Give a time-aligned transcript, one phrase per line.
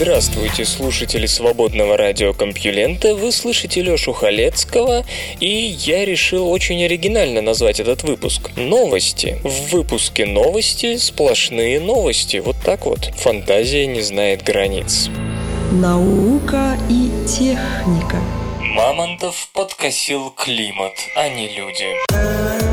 [0.00, 3.16] Здравствуйте, слушатели свободного радиокомпьюлента.
[3.16, 5.04] Вы слышите Лёшу Халецкого,
[5.40, 8.50] и я решил очень оригинально назвать этот выпуск.
[8.54, 9.38] Новости.
[9.42, 12.36] В выпуске новости сплошные новости.
[12.36, 13.06] Вот так вот.
[13.16, 15.10] Фантазия не знает границ.
[15.72, 18.22] Наука и техника.
[18.60, 22.67] Мамонтов подкосил климат, а не люди.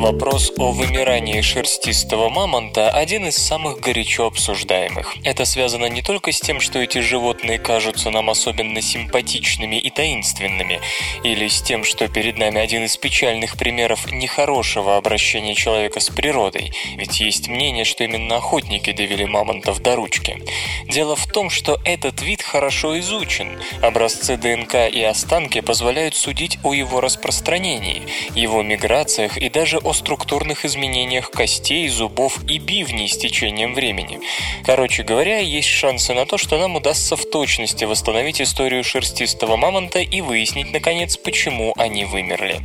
[0.00, 5.14] Вопрос о вымирании шерстистого мамонта– один из самых горячо обсуждаемых.
[5.24, 10.80] Это связано не только с тем, что эти животные кажутся нам особенно симпатичными и таинственными,
[11.22, 16.72] или с тем, что перед нами один из печальных примеров нехорошего обращения человека с природой,
[16.96, 20.42] ведь есть мнение, что именно охотники довели мамонтов до ручки.
[20.88, 23.60] Дело в том, что этот вид хорошо изучен.
[23.82, 30.64] Образцы ДНК и останки позволяют судить о его распространении, его миграциях и даже о структурных
[30.64, 34.20] изменениях костей, зубов и бивней с течением времени.
[34.64, 40.00] Короче говоря, есть шансы на то, что нам удастся в точности восстановить историю шерстистого мамонта
[40.00, 42.60] и выяснить, наконец, почему они вымерли.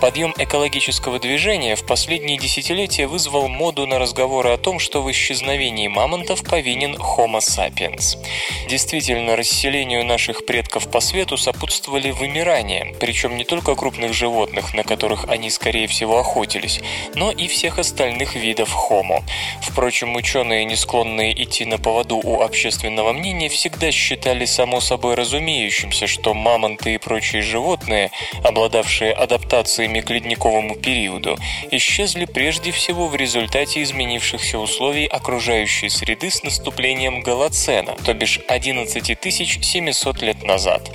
[0.00, 5.88] Подъем экологического движения в последние десятилетия вызвал моду на разговоры о том, что в исчезновении
[5.88, 8.16] мамонтов повинен Homo sapiens.
[8.68, 15.26] Действительно, расселению наших предков по свету сопутствовали вымирания, причем не только крупных животных, на которых
[15.28, 16.61] они, скорее всего, охотились,
[17.14, 19.22] но и всех остальных видов Homo.
[19.60, 26.06] Впрочем, ученые, не склонные идти на поводу у общественного мнения, всегда считали само собой разумеющимся,
[26.06, 28.10] что мамонты и прочие животные,
[28.44, 31.38] обладавшие адаптациями к ледниковому периоду,
[31.70, 39.18] исчезли прежде всего в результате изменившихся условий окружающей среды с наступлением Голоцена, то бишь 11
[39.64, 40.90] 700 лет назад.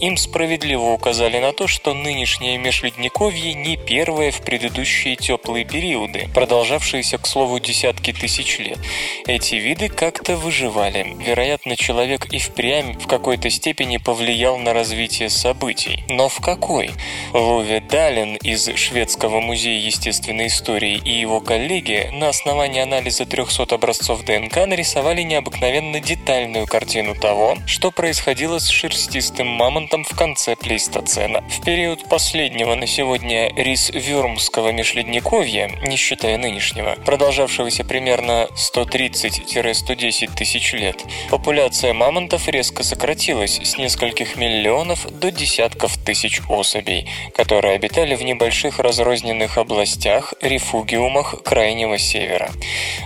[0.00, 7.18] Им справедливо указали на то, что нынешнее межледниковье не первое в предыдущие теплые периоды, продолжавшиеся,
[7.18, 8.78] к слову, десятки тысяч лет.
[9.26, 11.16] Эти виды как-то выживали.
[11.24, 16.04] Вероятно, человек и впрямь в какой-то степени повлиял на развитие событий.
[16.08, 16.90] Но в какой?
[17.32, 24.24] Лове Далин из Шведского музея естественной истории и его коллеги на основании анализа 300 образцов
[24.24, 31.42] ДНК нарисовали необыкновенно детальную картину того, что происходило с шерстистым мамонтом в конце плейстоцена.
[31.48, 40.96] В период последнего на сегодня рис-вюрмского межледниковья, не считая нынешнего, продолжавшегося примерно 130-110 тысяч лет,
[41.30, 48.80] популяция мамонтов резко сократилась с нескольких миллионов до десятков тысяч особей, которые обитали в небольших
[48.80, 52.50] разрозненных областях, рефугиумах Крайнего Севера.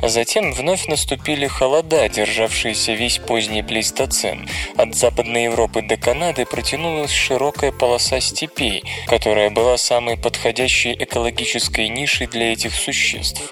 [0.02, 4.48] Затем вновь наступили холода, державшиеся весь поздний плейстоцен.
[4.76, 12.26] От Западной Европы до Канады протянулась широкая полоса степей, которая была самой подходящей экологической нишей
[12.26, 13.42] для этих существ.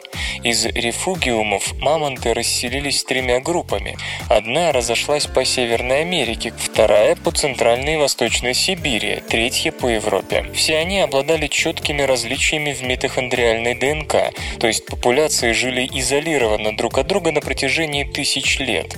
[0.43, 3.99] Из рефугиумов мамонты расселились тремя группами.
[4.31, 10.47] Одна разошлась по Северной Америке, вторая по Центральной и Восточной Сибири, третья по Европе.
[10.55, 17.07] Все они обладали четкими различиями в митохондриальной ДНК, то есть популяции жили изолированно друг от
[17.07, 18.97] друга на протяжении тысяч лет.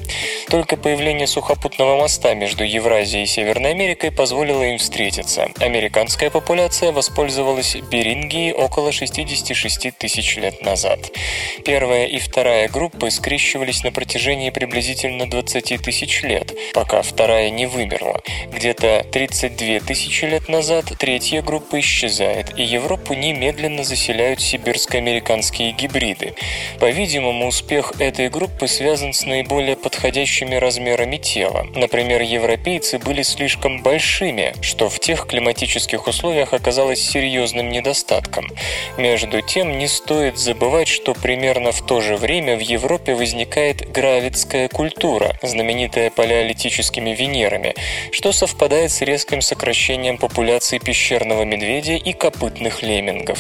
[0.49, 5.49] Только появление сухопутного моста между Евразией и Северной Америкой позволило им встретиться.
[5.59, 11.11] Американская популяция воспользовалась Берингией около 66 тысяч лет назад.
[11.65, 18.21] Первая и вторая группы скрещивались на протяжении приблизительно 20 тысяч лет, пока вторая не вымерла.
[18.53, 26.35] Где-то 32 тысячи лет назад третья группа исчезает, и Европу немедленно заселяют сибирско-американские гибриды.
[26.81, 31.67] По-видимому, успех этой группы связан с наиболее подходящими размерами тела.
[31.75, 38.49] Например, европейцы были слишком большими, что в тех климатических условиях оказалось серьезным недостатком.
[38.97, 44.69] Между тем, не стоит забывать, что примерно в то же время в Европе возникает гравитская
[44.69, 47.75] культура, знаменитая палеолитическими Венерами,
[48.11, 53.39] что совпадает с резким сокращением популяции пещерного медведя и копытных леммингов.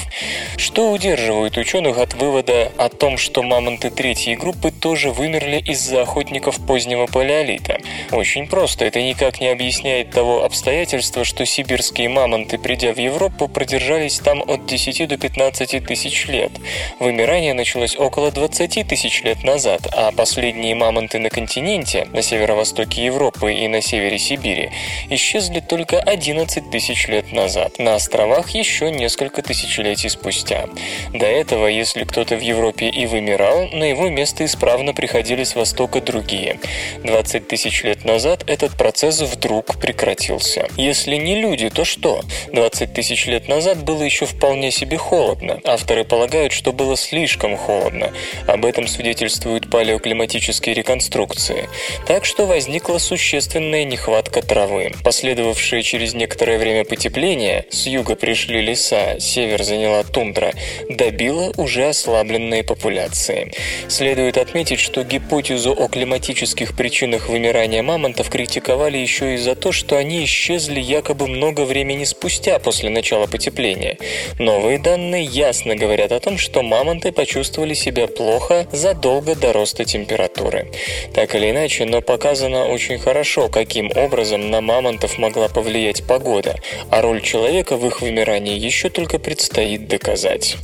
[0.56, 6.64] Что удерживает ученых от вывода о том, что мамонты третьей группы тоже вымерли из-за охотников
[6.66, 7.78] позднего палеолита?
[8.10, 8.84] Очень просто.
[8.84, 14.66] Это никак не объясняет того обстоятельства, что сибирские мамонты, придя в Европу, продержались там от
[14.66, 15.42] 10 до 15
[15.72, 16.52] 15 тысяч лет.
[17.00, 23.52] Вымирание началось около 20 тысяч лет назад, а последние мамонты на континенте, на северо-востоке Европы
[23.52, 24.70] и на севере Сибири,
[25.08, 27.78] исчезли только 11 тысяч лет назад.
[27.78, 30.66] На островах еще несколько тысячелетий спустя.
[31.12, 36.00] До этого, если кто-то в Европе и вымирал, на его место исправно приходили с востока
[36.00, 36.58] другие.
[37.04, 40.68] 20 тысяч лет назад этот процесс вдруг прекратился.
[40.76, 42.22] Если не люди, то что?
[42.52, 45.60] 20 тысяч лет назад было еще вполне себе холодно.
[45.64, 48.12] Авторы полагают, что было слишком холодно.
[48.46, 51.68] Об этом свидетельствуют палеоклиматические реконструкции.
[52.06, 54.92] Так что возникла существенная нехватка травы.
[55.04, 60.52] Последовавшее через некоторое время потепление, с юга пришли леса, север заняла тундра,
[60.88, 63.52] добило уже ослабленные популяции.
[63.88, 69.96] Следует отметить, что гипотезу о климатических причинах вымирания мамонтов критиковали еще и за то, что
[69.96, 73.98] они исчезли якобы много времени спустя после начала потепления.
[74.38, 80.70] Новые данные ясно говорят о том, что мамонты почувствовали себя плохо задолго до роста температуры.
[81.14, 86.56] Так или иначе, но показано очень хорошо, каким образом на мамонтов могла повлиять погода,
[86.90, 90.56] а роль человека в их вымирании еще только предстоит доказать.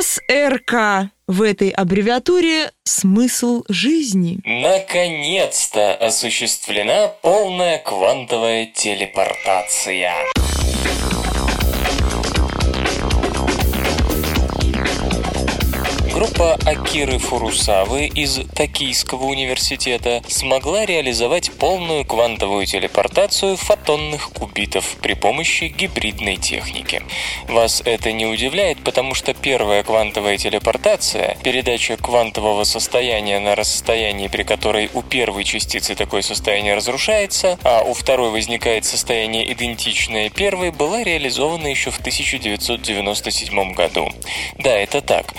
[0.00, 1.10] СРК.
[1.26, 4.40] В этой аббревиатуре смысл жизни.
[4.44, 10.12] Наконец-то осуществлена полная квантовая телепортация.
[16.20, 25.64] Группа Акиры Фурусавы из Токийского университета смогла реализовать полную квантовую телепортацию фотонных кубитов при помощи
[25.74, 27.02] гибридной техники.
[27.48, 34.42] Вас это не удивляет, потому что первая квантовая телепортация, передача квантового состояния на расстоянии, при
[34.42, 41.02] которой у первой частицы такое состояние разрушается, а у второй возникает состояние идентичное первой, была
[41.02, 44.10] реализована еще в 1997 году.
[44.58, 45.32] Да, это так.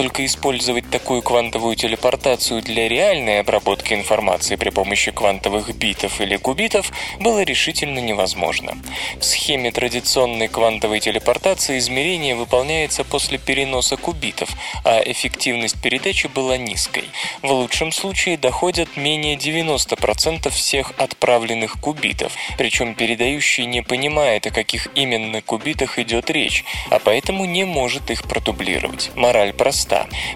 [0.00, 6.90] Только использовать такую квантовую телепортацию для реальной обработки информации при помощи квантовых битов или кубитов
[7.18, 8.78] было решительно невозможно.
[9.18, 14.48] В схеме традиционной квантовой телепортации измерение выполняется после переноса кубитов,
[14.86, 17.04] а эффективность передачи была низкой.
[17.42, 24.88] В лучшем случае доходят менее 90% всех отправленных кубитов, причем передающий не понимает, о каких
[24.94, 29.10] именно кубитах идет речь, а поэтому не может их продублировать.
[29.14, 29.89] Мораль проста.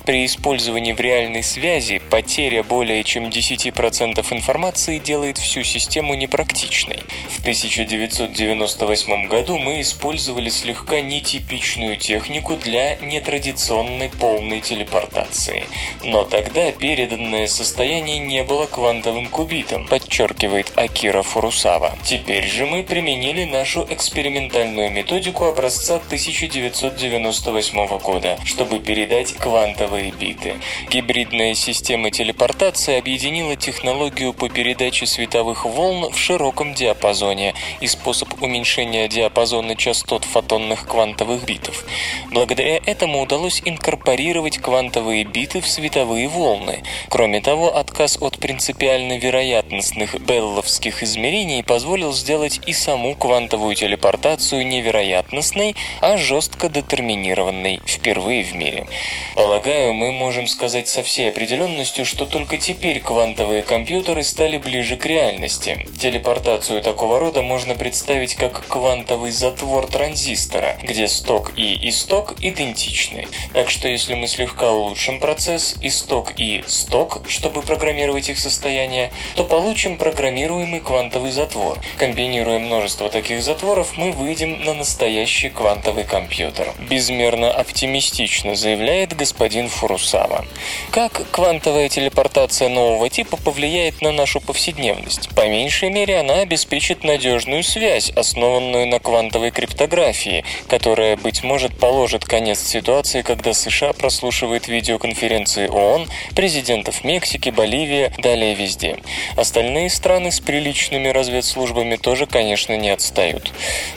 [0.04, 7.02] При использовании в реальной связи потеря более чем 10% информации делает всю систему непрактичной.
[7.28, 15.64] В 1998 году мы использовали слегка нетипичную технику для нетрадиционной полной телепортации.
[16.02, 21.96] Но тогда переданное состояние не было квантовым кубитом, подчеркивает Акира Фурусава.
[22.04, 30.54] Теперь же мы применили нашу экспериментальную методику образца 1998 года, чтобы передать квантовые биты.
[30.90, 39.08] Гибридная система телепортации объединила технологию по передаче световых волн в широком диапазоне и способ уменьшения
[39.08, 41.84] диапазона частот фотонных квантовых битов.
[42.30, 46.82] Благодаря этому удалось инкорпорировать квантовые биты в световые волны.
[47.08, 55.76] Кроме того, отказ от принципиально вероятностных белловских измерений позволил сделать и саму квантовую телепортацию невероятностной,
[56.00, 58.86] а жестко детерминированной впервые в мире.
[59.34, 65.06] Полагаю, мы можем сказать со всей определенностью, что только теперь квантовые компьютеры стали ближе к
[65.06, 65.86] реальности.
[66.00, 73.26] Телепортацию такого рода можно представить как квантовый затвор транзистора, где сток и исток идентичны.
[73.52, 79.44] Так что если мы слегка улучшим процесс исток и сток, чтобы программировать их состояние, то
[79.44, 81.78] получим программируемый квантовый затвор.
[81.96, 86.72] Комбинируя множество таких затворов, мы выйдем на настоящий квантовый компьютер.
[86.78, 90.44] Безмерно оптимистично заявляет господин Фурусава.
[90.90, 95.28] Как квантовая телепортация нового типа повлияет на нашу повседневность?
[95.34, 102.24] По меньшей мере, она обеспечит надежную связь, основанную на квантовой криптографии, которая, быть может, положит
[102.24, 108.98] конец ситуации, когда США прослушивает видеоконференции ООН, президентов Мексики, Боливии, далее везде.
[109.36, 113.52] Остальные страны с приличными разведслужбами тоже, конечно, не отстают.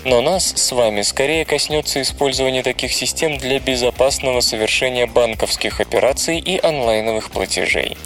[0.05, 6.59] Но нас с вами скорее коснется использование таких систем для безопасного совершения банковских операций и
[6.59, 7.97] онлайновых платежей.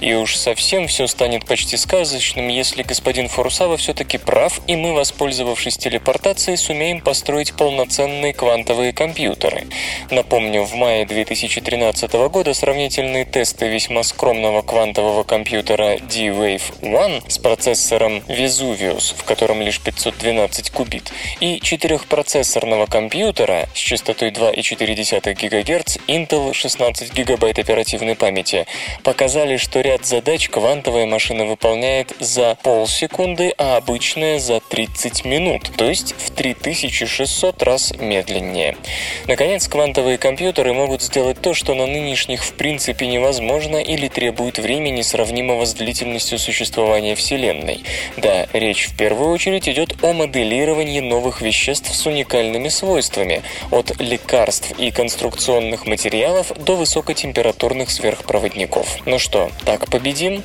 [0.00, 5.76] И уж совсем все станет почти сказочным, если господин Фурусава все-таки прав, и мы, воспользовавшись
[5.76, 9.66] телепортацией, сумеем построить полноценные квантовые компьютеры.
[10.10, 18.18] Напомню, в мае 2013 года сравнительные тесты весьма скромного квантового компьютера D-Wave One с процессором
[18.28, 27.12] Vesuvius, в котором лишь 512 кубит, и четырехпроцессорного компьютера с частотой 2,4 ГГц Intel 16
[27.12, 28.66] ГБ оперативной памяти
[29.02, 35.88] показали, что ряд задач квантовая машина выполняет за полсекунды, а обычная за 30 минут, то
[35.88, 38.76] есть в 3600 раз медленнее.
[39.26, 45.02] Наконец, квантовые компьютеры могут сделать то, что на нынешних в принципе невозможно или требует времени,
[45.02, 47.82] сравнимого с длительностью существования Вселенной.
[48.16, 54.72] Да, речь в первую очередь идет о моделировании новых веществ с уникальными свойствами, от лекарств
[54.78, 58.98] и конструкционных материалов до высокотемпературных сверхпроводников.
[59.06, 60.42] Ну что, так победим?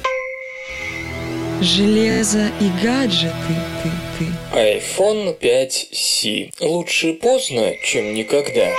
[1.61, 3.33] Железо и гаджеты,
[3.81, 4.25] ты, ты.
[4.53, 6.51] iPhone 5C.
[6.59, 8.71] Лучше поздно, чем никогда.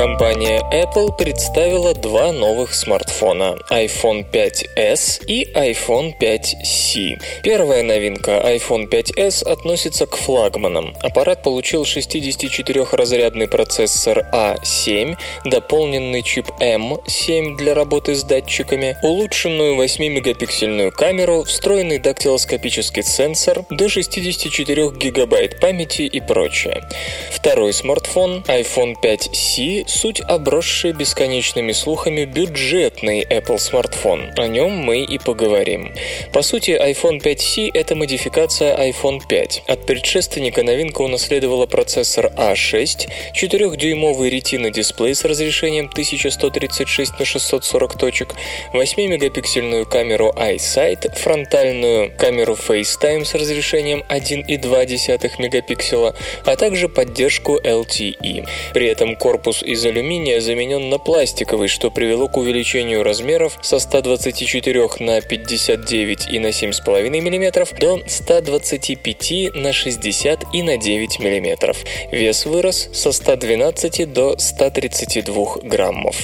[0.00, 7.20] Компания Apple представила два новых смартфона– iPhone 5s и iPhone 5c.
[7.42, 10.94] Первая новинка iPhone 5s относится к флагманам.
[11.02, 21.44] Аппарат получил 64-разрядный процессор A7, дополненный чип M7 для работы с датчиками, улучшенную 8-мегапиксельную камеру,
[21.44, 26.88] встроенный дактилоскопический сенсор, до 64 гигабайт памяти и прочее.
[27.30, 34.32] Второй смартфон iPhone 5c суть обросший бесконечными слухами бюджетный Apple смартфон.
[34.36, 35.92] О нем мы и поговорим.
[36.32, 39.64] По сути, iPhone 5C– это модификация iPhone 5.
[39.66, 48.34] От предшественника новинка унаследовала процессор A6, 4-дюймовый ретина-дисплей с разрешением 1136 на 640 точек,
[48.72, 58.46] 8-мегапиксельную камеру iSight, фронтальную камеру FaceTime с разрешением 1,2 мегапикселя, а также поддержку LTE.
[58.72, 64.88] При этом корпус из алюминия заменен на пластиковый, что привело к увеличению размеров со 124
[65.00, 71.74] на 59 и на 7,5 мм до 125 на 60 и на 9 мм.
[72.12, 76.16] Вес вырос со 112 до 132 граммов.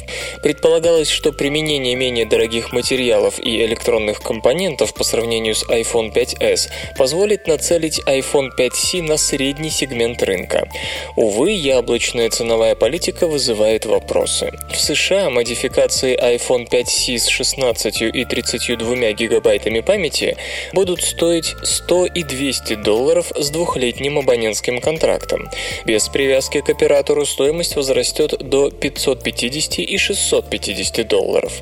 [0.43, 7.47] Предполагалось, что применение менее дорогих материалов и электронных компонентов по сравнению с iPhone 5s позволит
[7.47, 10.69] нацелить iPhone 5c на средний сегмент рынка.
[11.17, 14.51] Увы, яблочная ценовая политика вызывает вызывает вопросы.
[14.73, 20.37] В США модификации iPhone 5c с 16 и 32 гигабайтами памяти
[20.73, 25.49] будут стоить 100 и 200 долларов с двухлетним абонентским контрактом.
[25.85, 31.53] Без привязки к оператору стоимость возрастет до 550 и 650 долларов.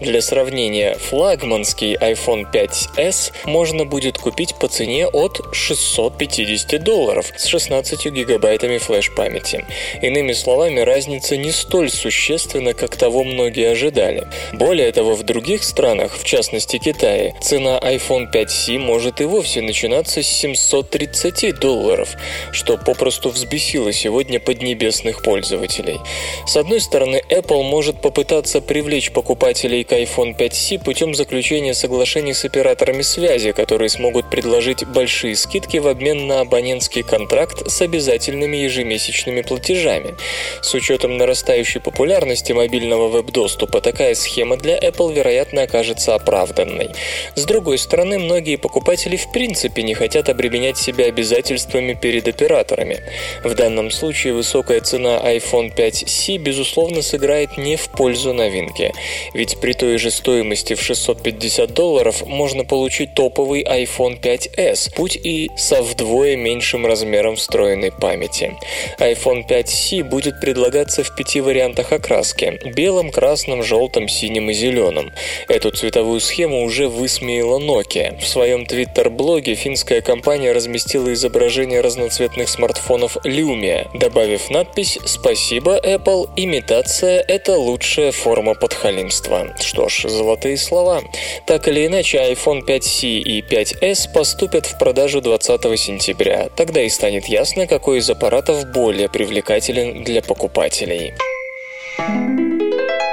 [0.00, 8.06] Для сравнения, флагманский iPhone 5s можно будет купить по цене от 650 долларов с 16
[8.06, 9.66] гигабайтами флеш-памяти.
[10.00, 14.26] Иными словами, разница разница не столь существенна, как того многие ожидали.
[14.52, 20.22] Более того, в других странах, в частности Китае, цена iPhone 5C может и вовсе начинаться
[20.22, 22.16] с 730 долларов,
[22.52, 25.98] что попросту взбесило сегодня поднебесных пользователей.
[26.46, 32.44] С одной стороны, Apple может попытаться привлечь покупателей к iPhone 5C путем заключения соглашений с
[32.44, 39.42] операторами связи, которые смогут предложить большие скидки в обмен на абонентский контракт с обязательными ежемесячными
[39.42, 40.14] платежами.
[40.62, 46.90] С учетом нарастающей популярности мобильного веб-доступа такая схема для Apple, вероятно, окажется оправданной.
[47.34, 53.02] С другой стороны, многие покупатели в принципе не хотят обременять себя обязательствами перед операторами.
[53.42, 58.92] В данном случае высокая цена iPhone 5C безусловно сыграет не в пользу новинки,
[59.34, 65.50] ведь при той же стоимости в 650 долларов можно получить топовый iPhone 5s, путь и
[65.56, 68.56] со вдвое меньшим размером встроенной памяти.
[68.98, 75.12] iPhone 5C будет предлагаться в пяти вариантах окраски– белом, красном, желтом, синим и зеленом.
[75.48, 78.18] Эту цветовую схему уже высмеяла Nokia.
[78.20, 87.24] В своем твиттер-блоге финская компания разместила изображение разноцветных смартфонов Lumia, добавив надпись «Спасибо, Apple, имитация–
[87.28, 89.54] это лучшая форма подхалимства».
[89.60, 91.02] Что ж, золотые слова.
[91.46, 96.48] Так или иначе, iPhone 5C и 5s поступят в продажу 20 сентября.
[96.56, 100.93] Тогда и станет ясно, какой из аппаратов более привлекателен для покупателей.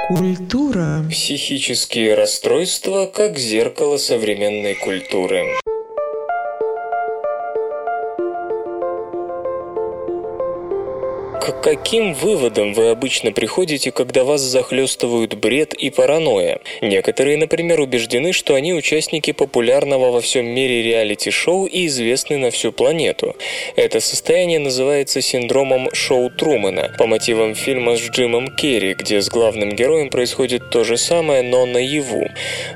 [0.08, 1.04] Культура.
[1.10, 5.61] Психические расстройства как зеркало современной культуры.
[11.42, 16.60] К каким выводам вы обычно приходите, когда вас захлестывают бред и паранойя?
[16.80, 22.70] Некоторые, например, убеждены, что они участники популярного во всем мире реалити-шоу и известны на всю
[22.70, 23.34] планету.
[23.74, 29.70] Это состояние называется синдромом шоу Трумана по мотивам фильма с Джимом Керри, где с главным
[29.70, 32.28] героем происходит то же самое, но наяву.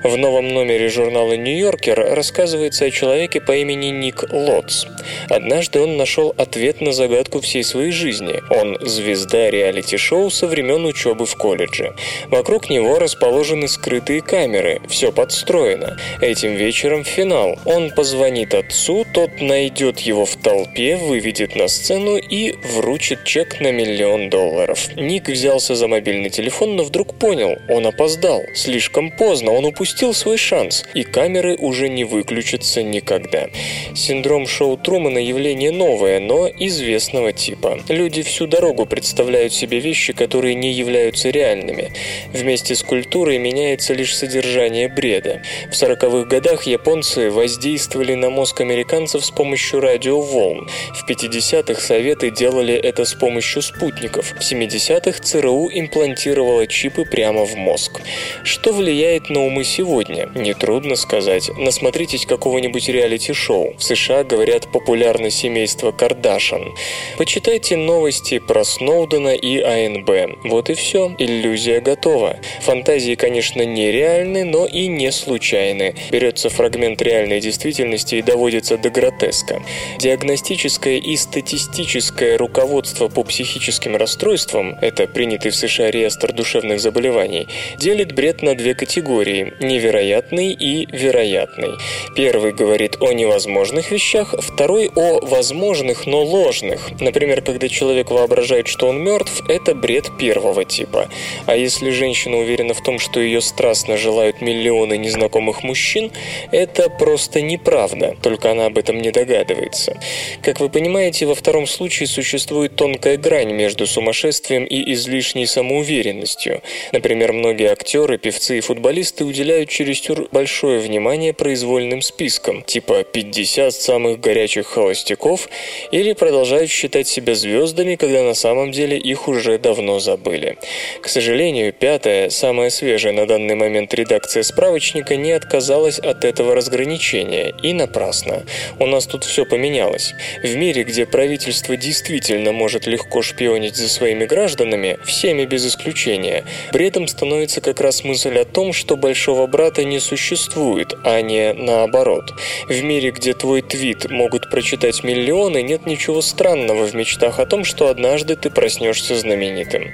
[0.03, 4.87] В новом номере журнала «Нью-Йоркер» рассказывается о человеке по имени Ник Лотс.
[5.29, 8.35] Однажды он нашел ответ на загадку всей своей жизни.
[8.61, 11.95] Он звезда реалити-шоу со времен учебы в колледже.
[12.29, 15.99] Вокруг него расположены скрытые камеры, все подстроено.
[16.21, 17.59] Этим вечером финал.
[17.67, 23.73] Он позвонит отцу, тот найдет его в толпе, выведет на сцену и вручит чек на
[23.73, 24.89] миллион долларов.
[24.97, 28.43] Ник взялся за мобильный телефон, но вдруг понял, он опоздал.
[28.55, 33.49] Слишком поздно, он упустил свой шанс, и камеры уже не выключатся никогда.
[33.95, 37.81] Синдром шоу Трумана явление новое, но известного типа.
[37.89, 41.93] Люди всю дорогу представляют себе вещи, которые не являются реальными.
[42.33, 45.43] Вместе с культурой меняется лишь содержание бреда.
[45.71, 50.69] В 40-х годах японцы воздействовали на мозг американцев с помощью радиоволн.
[50.95, 54.33] В 50-х Советы делали это с помощью спутников.
[54.33, 58.01] В 70-х ЦРУ имплантировала чипы прямо в мозг.
[58.45, 60.29] Что влияет на умы сегодня?
[60.35, 61.51] Нетрудно сказать.
[61.57, 63.75] Насмотритесь какого-нибудь реалити-шоу.
[63.79, 66.75] В США говорят популярно семейство Кардашан.
[67.17, 70.11] Почитайте новости про Сноудена и АНБ.
[70.45, 71.15] Вот и все.
[71.19, 72.37] Иллюзия готова.
[72.61, 75.95] Фантазии, конечно, нереальны, но и не случайны.
[76.11, 79.63] Берется фрагмент реальной действительности и доводится до гротеска.
[79.99, 87.47] Диагностическое и статистическое руководство по психическим расстройствам, это принятый в США реестр душевных заболеваний,
[87.79, 91.71] делит бред на две категории– невероятный и вероятный.
[92.17, 96.91] Первый говорит о невозможных вещах, второй– о возможных, но ложных.
[97.01, 101.09] Например, когда человек воображает, что он мертв, это бред первого типа.
[101.47, 106.11] А если женщина уверена в том, что ее страстно желают миллионы незнакомых мужчин,
[106.51, 110.01] это просто неправда, только она об этом не догадывается.
[110.43, 116.63] Как вы понимаете, во втором случае существует тонкая грань между сумасшествием и излишней самоуверенностью.
[116.93, 124.21] Например, многие актеры, певцы и футболисты уделяют чересчур большое внимание произвольным спискам, типа 50 самых
[124.21, 125.49] горячих холостяков,
[125.91, 130.59] или продолжают считать себя звездами, когда на самом деле их уже давно забыли.
[131.03, 137.53] К сожалению, пятая, самая свежая на данный момент редакция справочника не отказалась от этого разграничения,
[137.65, 138.45] и напрасно.
[138.79, 140.15] У нас тут все поменялось.
[140.41, 147.09] В мире, где правительство действительно может легко шпионить за своими гражданами, всеми без исключения, бредом
[147.09, 152.31] становится как раз мысль о том, что большого брата не существует, а не наоборот.
[152.69, 157.65] В мире, где твой твит могут прочитать миллионы, нет ничего странного в мечтах о том,
[157.65, 159.91] что однажды ты проснешься знаменитым.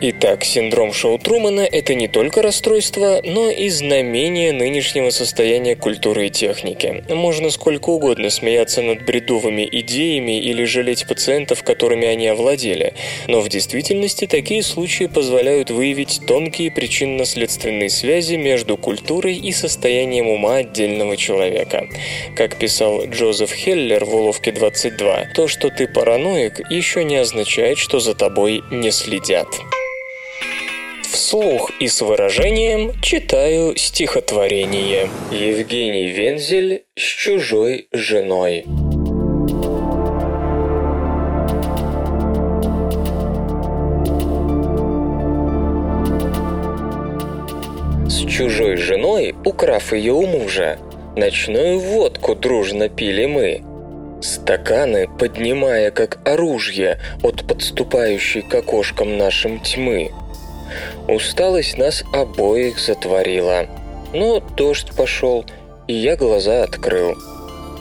[0.00, 6.30] Итак, синдром Шоу Трумана– это не только расстройство, но и знамение нынешнего состояния культуры и
[6.30, 7.02] техники.
[7.08, 12.94] Можно сколько угодно смеяться над бредовыми идеями или жалеть пациентов, которыми они овладели,
[13.26, 20.58] но в действительности такие случаи позволяют выявить тонкие причинно-следственные связи между культурой и состоянием ума
[20.58, 21.88] отдельного человека.
[22.36, 27.39] Как писал Джозеф Хеллер в «Уловке 22», то, что ты параноик, еще не означает,
[27.78, 29.48] что за тобой не следят.
[31.04, 35.08] Вслух и с выражением читаю стихотворение.
[35.30, 38.64] Евгений Вензель с чужой женой.
[48.08, 50.78] С чужой женой, украв ее у мужа,
[51.16, 53.69] ночную водку дружно пили мы.
[54.20, 60.10] Стаканы, поднимая как оружие от подступающей к окошкам нашим тьмы.
[61.08, 63.66] Усталость нас обоих затворила.
[64.12, 65.44] Но дождь пошел,
[65.86, 67.16] и я глаза открыл.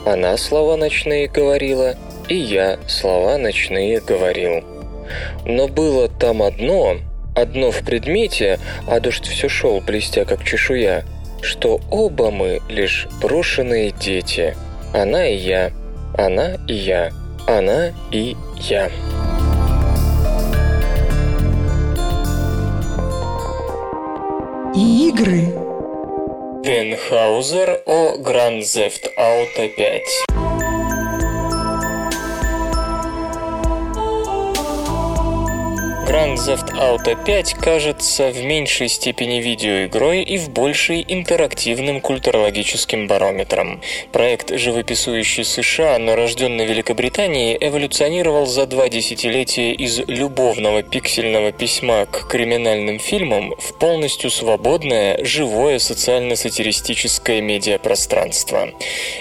[0.05, 1.95] Она слова ночные говорила,
[2.29, 4.63] и я слова ночные говорил.
[5.45, 6.97] Но было там одно,
[7.35, 11.03] одно в предмете, а дождь все шел, блестя как чешуя,
[11.41, 14.55] что оба мы лишь брошенные дети.
[14.93, 15.71] Она и я,
[16.19, 17.11] она и я,
[17.47, 18.91] она и я.
[24.75, 25.53] И игры.
[26.61, 30.38] Венхаузер о Grand Theft Auto 5.
[36.09, 43.79] Grand Theft Auto 5 кажется в меньшей степени видеоигрой и в большей интерактивным культурологическим барометром.
[44.11, 52.07] Проект, живописующий США, но рожденный в Великобритании, эволюционировал за два десятилетия из любовного пиксельного письма
[52.07, 58.69] к криминальным фильмам в полностью свободное, живое социально-сатиристическое медиапространство.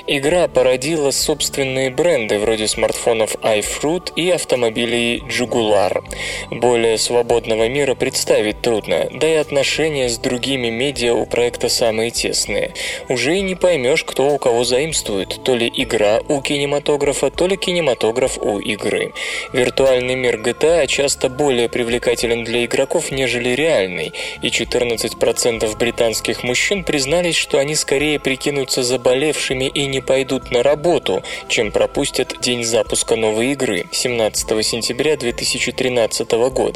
[0.07, 6.03] Игра породила собственные бренды вроде смартфонов iFruit и автомобилей Jaguar.
[6.51, 12.75] Более свободного мира представить трудно, да и отношения с другими медиа у проекта самые тесные.
[13.09, 17.57] Уже и не поймешь, кто у кого заимствует, то ли игра у кинематографа, то ли
[17.57, 19.13] кинематограф у игры.
[19.53, 24.13] Виртуальный мир GTA часто более привлекателен для игроков, нежели реальный,
[24.43, 31.23] и 14% британских мужчин признались, что они скорее прикинутся заболевшими и не пойдут на работу,
[31.49, 36.68] чем пропустят день запуска новой игры 17 сентября 2013 года.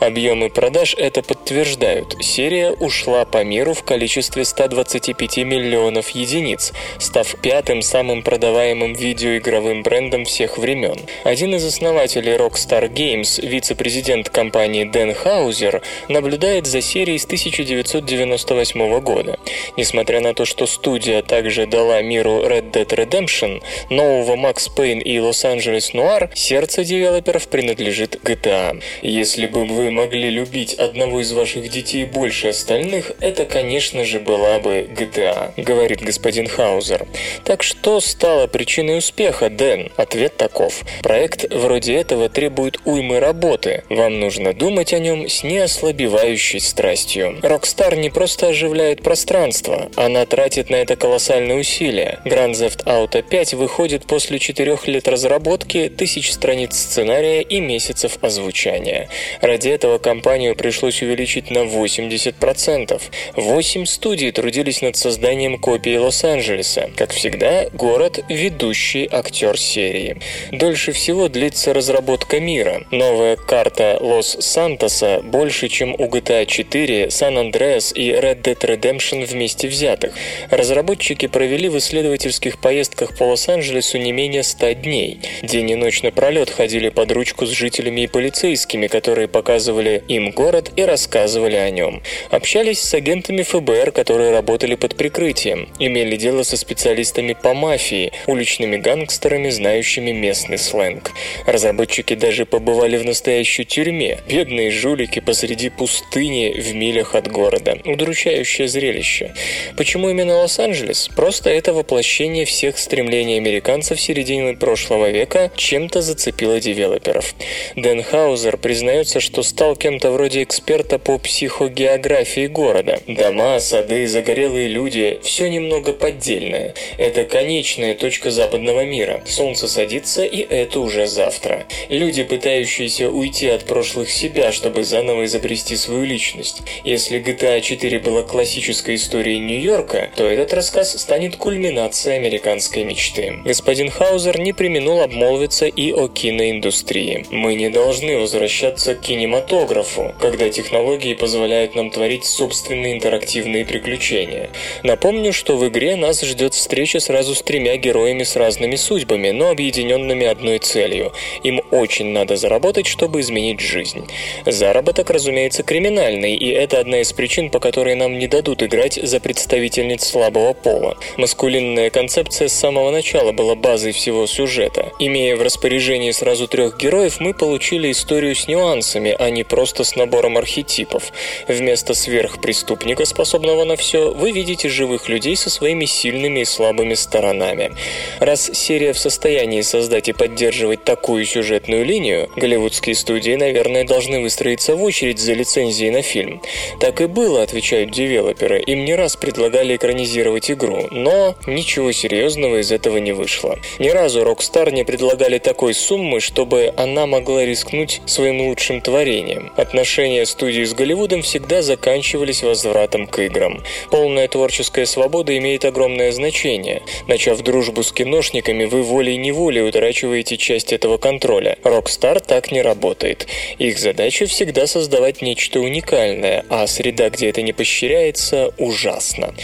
[0.00, 2.16] Объемы продаж это подтверждают.
[2.20, 10.24] Серия ушла по миру в количестве 125 миллионов единиц, став пятым самым продаваемым видеоигровым брендом
[10.24, 10.98] всех времен.
[11.24, 19.38] Один из основателей Rockstar Games, вице-президент компании Дэн Хаузер, наблюдает за серией с 1998 года.
[19.76, 25.16] Несмотря на то, что студия также дала миру Red Dead Redemption, нового Max Payne и
[25.18, 28.82] Los Angeles Noir, сердце девелоперов принадлежит GTA.
[29.18, 34.60] Если бы вы могли любить одного из ваших детей больше остальных, это, конечно же, была
[34.60, 37.04] бы GTA, говорит господин Хаузер.
[37.42, 39.90] Так что стало причиной успеха, Дэн?
[39.96, 40.84] Ответ таков.
[41.02, 43.82] Проект вроде этого требует уймы работы.
[43.88, 47.40] Вам нужно думать о нем с неослабевающей страстью.
[47.42, 52.20] Rockstar не просто оживляет пространство, она тратит на это колоссальные усилия.
[52.24, 59.07] Grand Theft Auto 5 выходит после четырех лет разработки, тысяч страниц сценария и месяцев озвучания.
[59.40, 63.00] Ради этого компанию пришлось увеличить на 80%.
[63.36, 66.90] Восемь студий трудились над созданием копии Лос-Анджелеса.
[66.96, 70.18] Как всегда, город– ведущий актер серии.
[70.52, 72.84] Дольше всего длится разработка мира.
[72.90, 80.14] Новая карта Лос-Сантоса больше, чем у GTA 4, Сан-Андреас и Red Dead Redemption вместе взятых.
[80.50, 85.20] Разработчики провели в исследовательских поездках по Лос-Анджелесу не менее 100 дней.
[85.42, 90.72] День и ночь напролет ходили под ручку с жителями и полицейскими, которые показывали им город
[90.74, 92.02] и рассказывали о нем.
[92.30, 95.68] Общались с агентами ФБР, которые работали под прикрытием.
[95.78, 101.12] Имели дело со специалистами по мафии, уличными гангстерами, знающими местный сленг.
[101.46, 104.18] Разработчики даже побывали в настоящей тюрьме.
[104.28, 107.78] Бедные жулики посреди пустыни в милях от города.
[107.84, 109.32] Удручающее зрелище.
[109.76, 111.08] Почему именно Лос-Анджелес?
[111.14, 117.36] Просто это воплощение всех стремлений американцев середины прошлого века чем-то зацепило девелоперов.
[117.76, 123.00] Дэн Хаузер признается, что стал кем-то вроде эксперта по психогеографии города.
[123.08, 126.74] Дома, сады, загорелые люди– все немного поддельное.
[126.96, 129.20] Это конечная точка западного мира.
[129.26, 131.66] Солнце садится, и это уже завтра.
[131.88, 136.62] Люди, пытающиеся уйти от прошлых себя, чтобы заново изобрести свою личность.
[136.84, 143.40] Если GTA 4 была классической историей Нью-Йорка, то этот рассказ станет кульминацией американской мечты.
[143.44, 147.26] Господин Хаузер не применул обмолвиться и о киноиндустрии.
[147.32, 154.50] Мы не должны возвращаться к кинематографу, когда технологии позволяют нам творить собственные интерактивные приключения.
[154.82, 159.50] Напомню, что в игре нас ждет встреча сразу с тремя героями с разными судьбами, но
[159.50, 161.12] объединенными одной целью.
[161.42, 164.06] Им очень надо заработать, чтобы изменить жизнь.
[164.46, 169.20] Заработок, разумеется, криминальный, и это одна из причин, по которой нам не дадут играть за
[169.20, 170.96] представительниц слабого пола.
[171.16, 174.92] Маскулинная концепция с самого начала была базой всего сюжета.
[174.98, 179.96] Имея в распоряжении сразу трех героев, мы получили историю с нюансами, а не просто с
[179.96, 181.12] набором архетипов.
[181.46, 187.74] Вместо сверхпреступника, способного на все, вы видите живых людей со своими сильными и слабыми сторонами.
[188.20, 194.74] Раз серия в состоянии создать и поддерживать такую сюжетную линию, голливудские студии, наверное, должны выстроиться
[194.74, 196.42] в очередь за лицензией на фильм.
[196.80, 198.60] Так и было, отвечают девелоперы.
[198.60, 203.58] Им не раз предлагали экранизировать игру, но ничего серьезного из этого не вышло.
[203.78, 209.52] Ни разу Rockstar не предлагали такой суммы, чтобы она могла рискнуть своим лучшим творением.
[209.56, 213.62] Отношения студии с Голливудом всегда заканчивались возвратом к играм.
[213.90, 216.82] Полная творческая свобода имеет огромное значение.
[217.06, 221.58] Начав дружбу с киношниками, вы волей-неволей утрачиваете часть этого контроля.
[221.62, 223.26] Rockstar так не работает.
[223.58, 229.34] Их задача всегда создавать нечто уникальное, а среда, где это не поощряется, ужасна.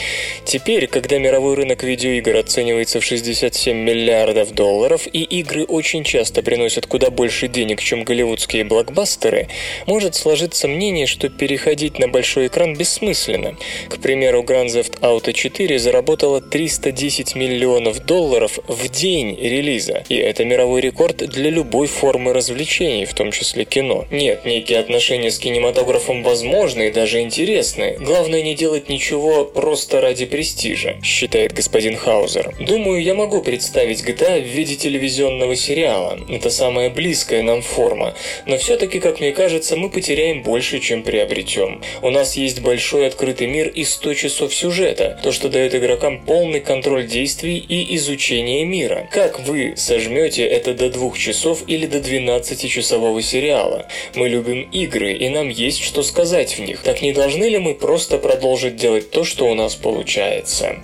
[0.45, 6.87] Теперь, когда мировой рынок видеоигр оценивается в 67 миллиардов долларов, и игры очень часто приносят
[6.87, 9.49] куда больше денег, чем голливудские блокбастеры, блокбастеры,
[9.87, 13.57] может сложиться мнение, что переходить на большой экран бессмысленно.
[13.89, 20.45] К примеру, Grand Theft Auto 4 заработала 310 миллионов долларов в день релиза, и это
[20.45, 24.07] мировой рекорд для любой формы развлечений, в том числе кино.
[24.11, 27.97] Нет, некие отношения с кинематографом возможны и даже интересны.
[27.99, 32.55] Главное не делать ничего просто ради престижа, считает господин Хаузер.
[32.61, 36.19] Думаю, я могу представить GTA в виде телевизионного сериала.
[36.29, 38.15] Это самая близкая нам форма.
[38.47, 41.83] Но все-таки, как мне кажется, мы потеряем больше, чем приобретем.
[42.03, 46.61] У нас есть большой открытый мир и 100 часов сюжета, то, что дает игрокам полный
[46.61, 49.09] контроль действий и изучение мира.
[49.11, 53.87] Как вы сожмете это до двух часов или до 12-часового сериала?
[54.14, 56.81] Мы любим игры, и нам есть что сказать в них.
[56.81, 60.77] Так не должны ли мы просто продолжить делать то, что у нас получается?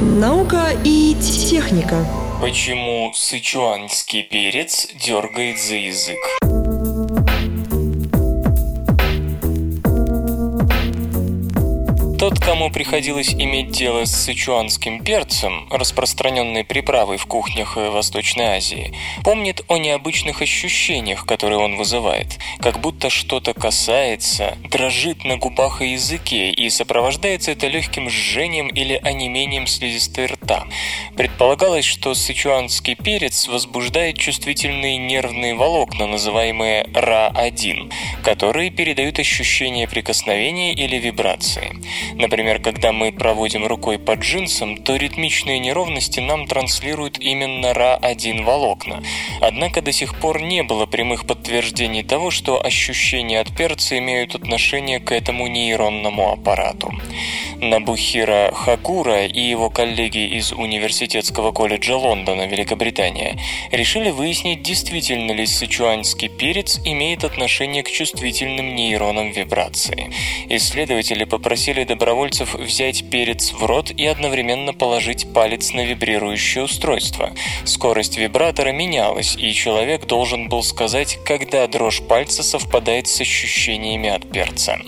[0.00, 1.14] Наука и
[1.50, 2.04] техника.
[2.40, 6.49] Почему сычуанский перец дергает за язык?
[12.20, 18.92] Тот, кому приходилось иметь дело с сычуанским перцем, распространенной приправой в кухнях Восточной Азии,
[19.24, 25.92] помнит о необычных ощущениях, которые он вызывает, как будто что-то касается, дрожит на губах и
[25.92, 30.66] языке, и сопровождается это легким жжением или онемением слизистой рта.
[31.16, 37.90] Предполагалось, что сычуанский перец возбуждает чувствительные нервные волокна, называемые РА-1,
[38.22, 41.80] которые передают ощущение прикосновения или вибрации.
[42.14, 49.02] Например, когда мы проводим рукой по джинсам, то ритмичные неровности нам транслируют именно РА-1 волокна.
[49.40, 55.00] Однако до сих пор не было прямых подтверждений того, что ощущения от перца имеют отношение
[55.00, 56.92] к этому нейронному аппарату.
[57.60, 63.38] Набухира Хакура и его коллеги из Университетского колледжа Лондона, Великобритания,
[63.70, 70.10] решили выяснить, действительно ли сычуанский перец имеет отношение к чувствительным нейронам вибрации.
[70.48, 77.30] Исследователи попросили добровольцев взять перец в рот и одновременно положить палец на вибрирующее устройство.
[77.66, 84.32] Скорость вибратора менялась, и человек должен был сказать, когда дрожь пальца совпадает с ощущениями от
[84.32, 84.78] перца.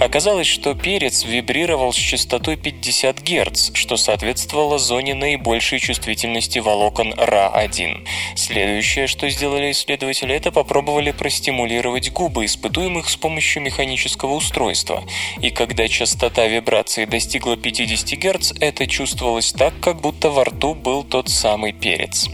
[0.00, 8.04] Оказалось, что перец вибрировал с частотой 50 Гц, что соответствовало зоне наибольшей чувствительности волокон РА-1.
[8.34, 15.04] Следующее, что сделали исследователи, это попробовали простимулировать губы испытуемых с помощью механического устройства.
[15.40, 21.04] И когда частота вибрации достигла 50 Гц, это чувствовалось так, как будто во рту был
[21.04, 22.28] тот самый перец.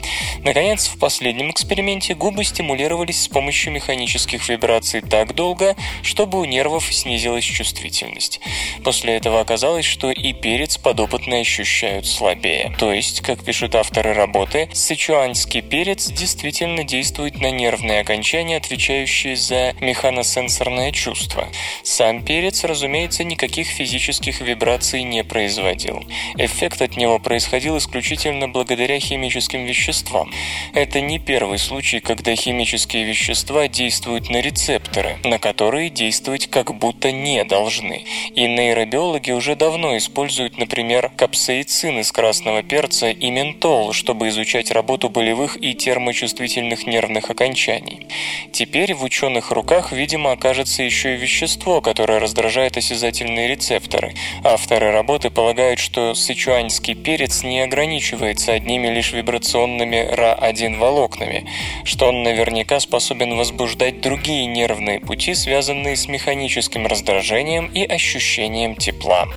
[0.45, 6.95] Наконец, в последнем эксперименте губы стимулировались с помощью механических вибраций так долго, чтобы у нервов
[6.95, 8.41] снизилась чувствительность.
[8.85, 12.75] После этого оказалось, что и перец подопытные ощущают слабее.
[12.79, 19.75] То есть, как пишут авторы работы, сычуанский перец действительно действует на нервные окончания, отвечающие за
[19.81, 21.49] механосенсорное чувство.
[21.83, 26.05] Сам перец, разумеется, никаких физических вибраций не производил.
[26.37, 30.31] Эффект от него происходил исключительно благодаря химическим веществам.
[30.75, 37.13] Это не первый случай, когда химические вещества действуют на рецепторы, на которые действовать как будто
[37.13, 38.05] не должны.
[38.35, 45.09] И нейробиологи уже давно используют, например, капсаицин из красного перца и ментол, чтобы изучать работу
[45.09, 48.09] болевых и термочувствительных нервных окончаний.
[48.53, 54.02] Теперь в ученых руках, видимо, окажется еще и вещество, которое раздражает осязательные рецепторы.
[54.45, 61.47] Авторы работы полагают, что сычуаньский перец не ограничивается одними лишь вибрационными РА-1 волокнами,
[61.85, 69.29] что он наверняка способен возбуждать другие нервные пути, связанные с механическим раздражением и ощущением тепла.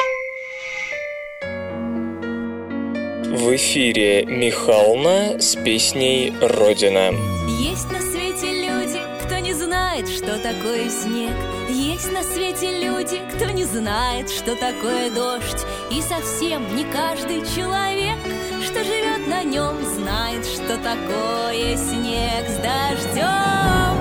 [3.36, 7.14] В эфире Михална с песней «Родина».
[7.60, 11.55] Есть на свете люди, кто не знает, что такое снег.
[11.76, 15.66] Есть на свете люди, кто не знает, что такое дождь.
[15.92, 18.18] И совсем не каждый человек,
[18.64, 23.95] что живет на нем, знает, что такое снег с дождем.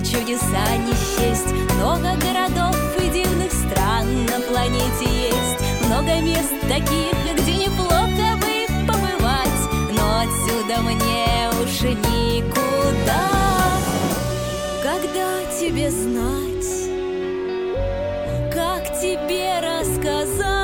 [0.00, 1.52] Чудеса не счесть.
[1.76, 5.58] Много городов и дивных стран на планете есть.
[5.86, 9.62] много мест таких, где неплохо бы побывать
[9.96, 13.28] Но отсюда мне уже никуда
[14.82, 16.90] Когда тебе знать,
[18.52, 20.57] как тебе рассказать,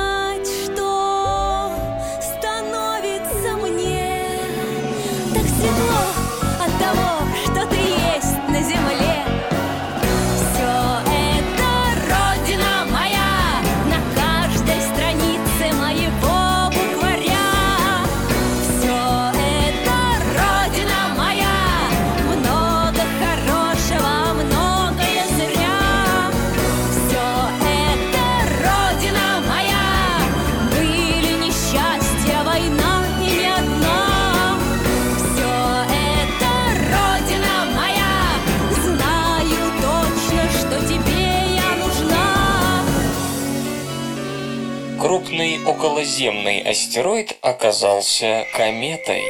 [45.67, 49.23] околоземный астероид оказался кометой.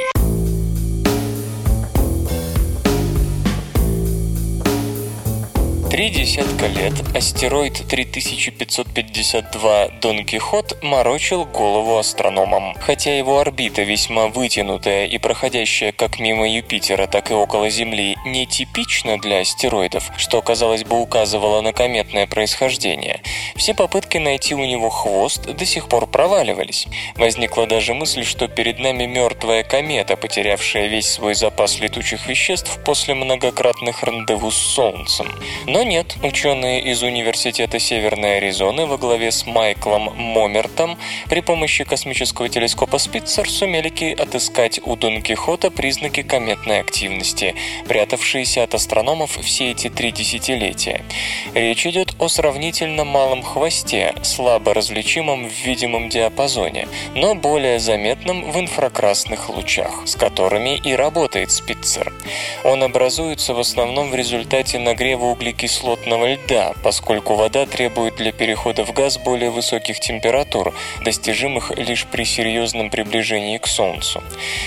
[5.96, 12.74] Три десятка лет астероид 3552 Дон Кихот морочил голову астрономам.
[12.78, 19.18] Хотя его орбита весьма вытянутая и проходящая как мимо Юпитера, так и около Земли нетипична
[19.18, 23.22] для астероидов, что, казалось бы, указывало на кометное происхождение,
[23.56, 26.86] все попытки найти у него хвост до сих пор проваливались.
[27.16, 33.14] Возникла даже мысль, что перед нами мертвая комета, потерявшая весь свой запас летучих веществ после
[33.14, 35.32] многократных рандеву с Солнцем.
[35.64, 40.98] Но нет, ученые из Университета Северной Аризоны во главе с Майклом Момертом
[41.30, 47.54] при помощи космического телескопа Спитцер сумели отыскать у Дон Кихота признаки кометной активности,
[47.86, 51.02] прятавшиеся от астрономов все эти три десятилетия.
[51.54, 58.58] Речь идет о сравнительно малом хвосте, слабо различимом в видимом диапазоне, но более заметном в
[58.58, 62.12] инфракрасных лучах, с которыми и работает Спитцер.
[62.64, 65.26] Он образуется в основном в результате нагрева
[65.76, 72.24] углекислотного льда, поскольку вода требует для перехода в газ более высоких температур, достижимых лишь при
[72.24, 74.22] серьезном приближении к Солнцу.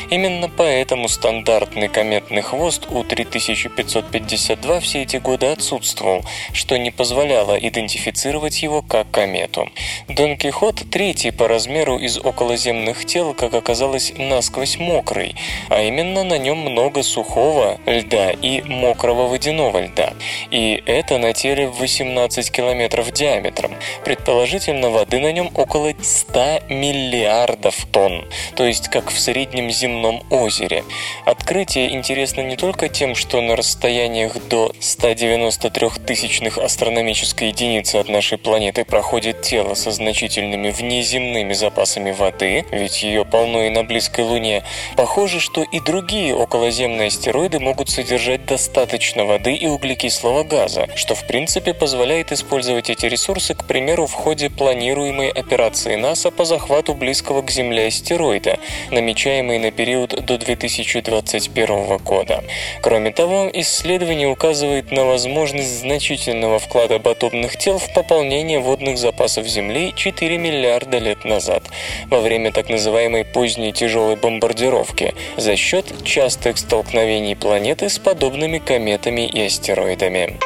[0.10, 8.62] Именно поэтому стандартный кометный хвост у 3552 все эти годы отсутствовал, что не позволяло идентифицировать
[8.62, 9.70] его как комету.
[10.08, 15.36] Дон Кихот– третий по размеру из околоземных тел, как оказалось, насквозь мокрый,
[15.70, 20.14] а именно на нем много сухого льда и мокрого водяного льда.
[20.52, 20.82] И
[21.18, 23.76] на теле в 18 километров диаметром.
[24.04, 30.84] Предположительно, воды на нем около 100 миллиардов тонн, то есть как в среднем земном озере.
[31.26, 38.38] Открытие интересно не только тем, что на расстояниях до 193 тысячных астрономической единицы от нашей
[38.38, 44.64] планеты проходит тело со значительными внеземными запасами воды, ведь ее полно и на близкой Луне,
[44.98, 51.26] похоже, что и другие околоземные астероиды могут содержать достаточно воды и углекислого газа, что в
[51.28, 57.42] принципе позволяет использовать эти ресурсы, к примеру, в ходе планируемой операции НАСА по захвату близкого
[57.42, 58.60] к Земле астероида,
[58.92, 62.44] намечаемой на период до 2021 года.
[62.82, 69.94] Кроме того, исследование указывает на возможность значительного вклада батомных тел в пополнение водных запасов Земли
[69.96, 71.64] 4 миллиарда лет назад,
[72.08, 79.28] во время так называемой поздней тяжелой бомбардировки, за счет частых столкновений планеты с подобными кометами
[79.28, 80.38] и астероидами.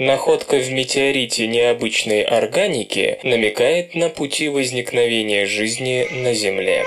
[0.00, 6.86] Находка в метеорите необычной органики намекает на пути возникновения жизни на Земле.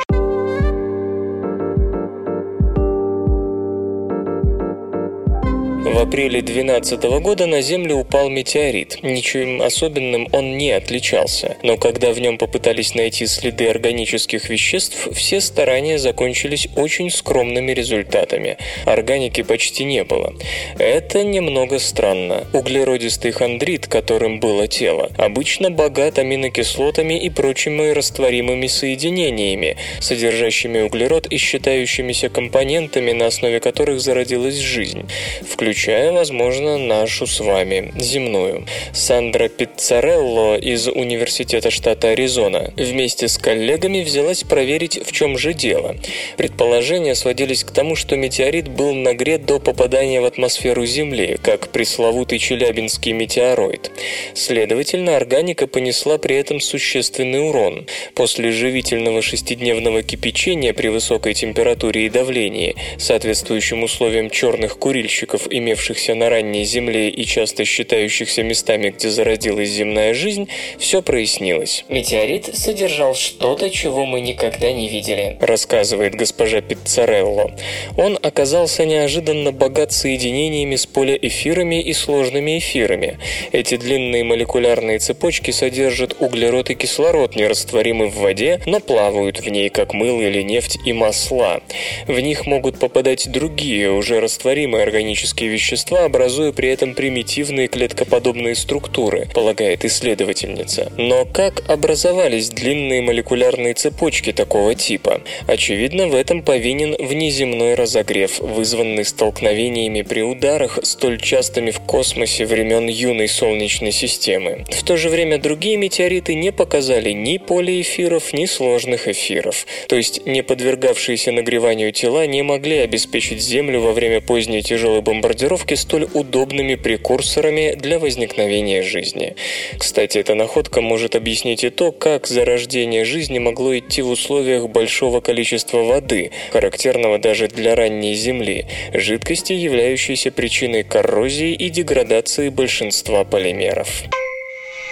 [5.85, 9.03] В апреле 2012 года на Землю упал метеорит.
[9.03, 11.57] Ничем особенным он не отличался.
[11.61, 18.57] Но когда в нем попытались найти следы органических веществ, все старания закончились очень скромными результатами.
[18.85, 20.33] Органики почти не было.
[20.79, 22.47] Это немного странно.
[22.53, 31.37] Углеродистый хондрит, которым было тело, обычно богат аминокислотами и прочими растворимыми соединениями, содержащими углерод и
[31.37, 35.03] считающимися компонентами, на основе которых зародилась жизнь,
[35.41, 35.72] включая,
[36.11, 38.65] возможно, нашу с вами, земную.
[38.93, 45.95] Сандра Пиццарелло из Университета штата Аризона вместе с коллегами взялась проверить, в чем же дело.
[46.37, 52.39] Предположения сводились к тому, что метеорит был нагрет до попадания в атмосферу Земли, как пресловутый
[52.39, 53.91] челябинский метеороид.
[54.33, 57.87] Следовательно, органика понесла при этом существенный урон.
[58.13, 66.13] После живительного шестидневного кипячения при высокой температуре и давлении, соответствующим условиям черных курильщиков и имевшихся
[66.13, 71.85] на ранней Земле и часто считающихся местами, где зародилась земная жизнь, все прояснилось.
[71.87, 77.51] Метеорит содержал что-то, чего мы никогда не видели, рассказывает госпожа Пиццарелло.
[77.97, 83.19] Он оказался неожиданно богат соединениями с полиэфирами и сложными эфирами.
[83.51, 89.69] Эти длинные молекулярные цепочки содержат углерод и кислород, нерастворимы в воде, но плавают в ней,
[89.69, 91.61] как мыло или нефть и масла.
[92.07, 99.29] В них могут попадать другие, уже растворимые органические вещества, образуя при этом примитивные клеткоподобные структуры,
[99.33, 100.91] полагает исследовательница.
[100.97, 105.21] Но как образовались длинные молекулярные цепочки такого типа?
[105.47, 112.87] Очевидно, в этом повинен внеземной разогрев, вызванный столкновениями при ударах, столь частыми в космосе времен
[112.87, 114.65] юной Солнечной системы.
[114.69, 119.65] В то же время другие метеориты не показали ни полиэфиров, ни сложных эфиров.
[119.87, 125.42] То есть не подвергавшиеся нагреванию тела не могли обеспечить Землю во время поздней тяжелой бомбардировки
[125.75, 129.35] столь удобными прекурсорами для возникновения жизни.
[129.77, 135.21] Кстати, эта находка может объяснить и то, как зарождение жизни могло идти в условиях большого
[135.21, 144.03] количества воды, характерного даже для ранней Земли, жидкости, являющейся причиной коррозии и деградации большинства полимеров.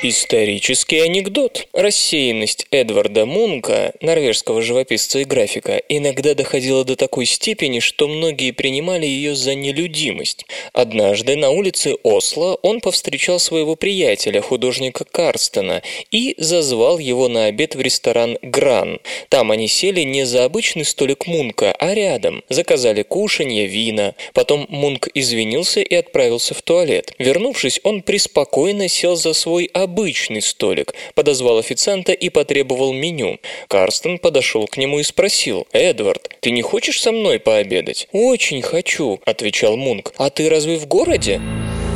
[0.03, 1.67] Исторический анекдот.
[1.73, 9.05] Рассеянность Эдварда Мунка, норвежского живописца и графика, иногда доходила до такой степени, что многие принимали
[9.05, 10.47] ее за нелюдимость.
[10.73, 17.75] Однажды на улице Осло он повстречал своего приятеля, художника Карстена, и зазвал его на обед
[17.75, 18.99] в ресторан «Гран».
[19.29, 22.43] Там они сели не за обычный столик Мунка, а рядом.
[22.49, 24.15] Заказали кушанье, вина.
[24.33, 27.13] Потом Мунк извинился и отправился в туалет.
[27.19, 33.39] Вернувшись, он преспокойно сел за свой обычный обычный столик, подозвал официанта и потребовал меню.
[33.67, 39.19] Карстен подошел к нему и спросил, «Эдвард, ты не хочешь со мной пообедать?» «Очень хочу»,—
[39.25, 40.13] отвечал Мунк.
[40.17, 41.41] «А ты разве в городе?»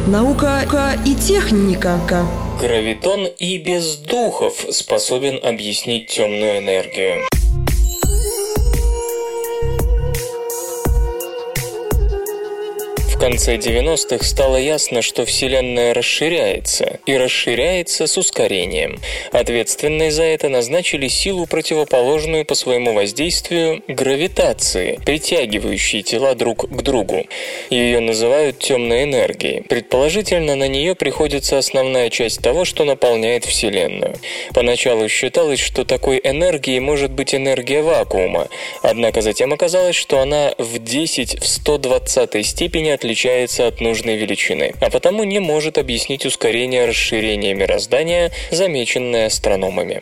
[0.08, 1.98] Наука и техника.
[2.60, 7.24] Гравитон и без духов способен объяснить темную энергию.
[13.16, 19.00] В конце 90-х стало ясно, что Вселенная расширяется, и расширяется с ускорением.
[19.32, 27.26] Ответственной за это назначили силу, противоположную по своему воздействию гравитации, притягивающей тела друг к другу.
[27.70, 29.62] Ее называют темной энергией.
[29.62, 34.18] Предположительно, на нее приходится основная часть того, что наполняет Вселенную.
[34.54, 38.50] Поначалу считалось, что такой энергией может быть энергия вакуума,
[38.82, 44.74] однако затем оказалось, что она в 10 в 120 степени отличается отличается от нужной величины,
[44.82, 50.02] а потому не может объяснить ускорение расширения мироздания, замеченное астрономами.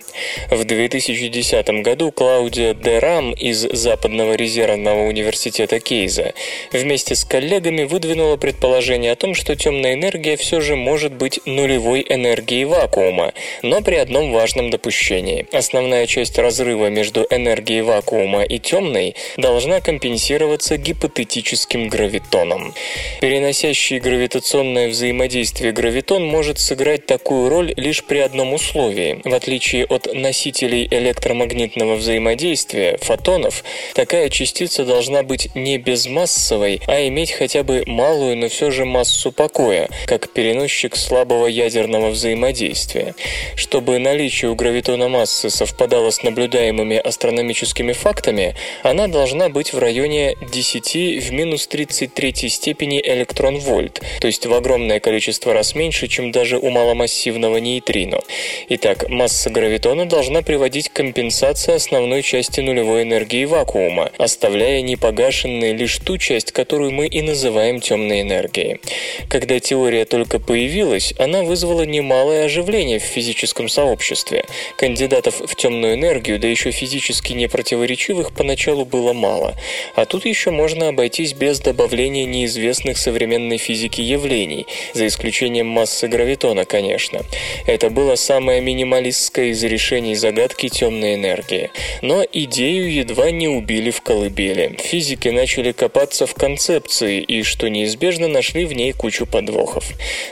[0.49, 6.34] В 2010 году Клаудия Дерам из Западного резервного университета Кейза
[6.72, 12.06] вместе с коллегами выдвинула предположение о том, что темная энергия все же может быть нулевой
[12.08, 13.34] энергией вакуума,
[13.64, 15.45] но при одном важном допущении.
[15.51, 22.74] Основная часть разрыва между энергией вакуума и темной должна компенсироваться гипотетическим гравитоном.
[23.22, 29.22] Переносящий гравитационное взаимодействие гравитон может сыграть такую роль лишь при одном условии.
[29.24, 33.64] В отличие от носителей электромагнитного взаимодействия, фотонов,
[33.94, 39.32] такая частица должна быть не безмассовой, а иметь хотя бы малую, но все же массу
[39.32, 43.16] покоя, как переносчик слабого ядерного взаимодействия.
[43.56, 50.36] Чтобы наличие у гравитона массы совпадало с наблюдаемыми астрономическими фактами, она должна быть в районе
[50.52, 56.32] 10 в минус 33 степени степени электрон-вольт, то есть в огромное количество раз меньше, чем
[56.32, 58.20] даже у маломассивного нейтрино.
[58.68, 65.98] Итак, масса гравитона должна приводить к компенсации основной части нулевой энергии вакуума, оставляя непогашенной лишь
[66.00, 68.82] ту часть, которую мы и называем темной энергией.
[69.30, 74.44] Когда теория только появилась, она вызвала немалое оживление в физическом сообществе.
[74.76, 79.54] Кандидатов в темную энергию, да еще физически непротиворечивых, поначалу было мало.
[79.96, 86.08] А тут еще можно обойтись без добавления неизвестных известных современной физике явлений, за исключением массы
[86.08, 87.22] гравитона, конечно.
[87.68, 91.70] Это было самое минималистское из решений загадки темной энергии.
[92.02, 94.76] Но идею едва не убили в колыбели.
[94.80, 99.86] Физики начали копаться в концепции и, что неизбежно, нашли в ней кучу подвохов.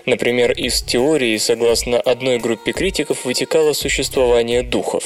[0.08, 5.04] Например, из теории, согласно одной группе критиков, вытекало существование духов.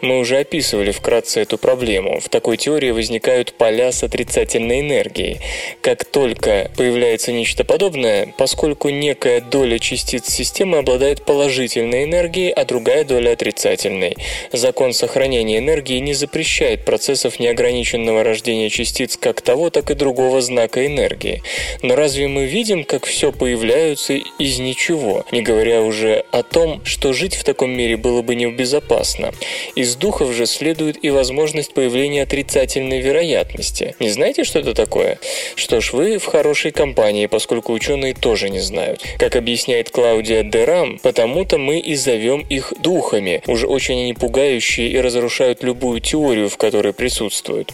[0.00, 2.20] Мы уже описывали вкратце эту проблему.
[2.20, 5.38] В такой теории возникают поля с отрицательной энергией.
[5.82, 13.02] Как только появляется нечто подобное, поскольку некая доля частиц системы обладает положительной энергией, а другая
[13.02, 14.16] доля отрицательной.
[14.52, 20.86] Закон сохранения энергии не запрещает процессов неограниченного рождения частиц как того, так и другого знака
[20.86, 21.42] энергии.
[21.82, 27.12] Но разве мы видим, как все появляются из ничего, не говоря уже о том, что
[27.12, 29.32] жить в таком мире было бы небезопасно?
[29.74, 33.96] Из духов же следует и возможность появления отрицательной вероятности.
[33.98, 35.18] Не знаете, что это такое?
[35.56, 39.02] Что ж, вы в хорошей компании, поскольку ученые тоже не знают.
[39.18, 43.42] Как объясняет Клаудия Дерам, потому-то мы и зовем их духами.
[43.46, 47.72] Уж очень они пугающие и разрушают любую теорию, в которой присутствуют.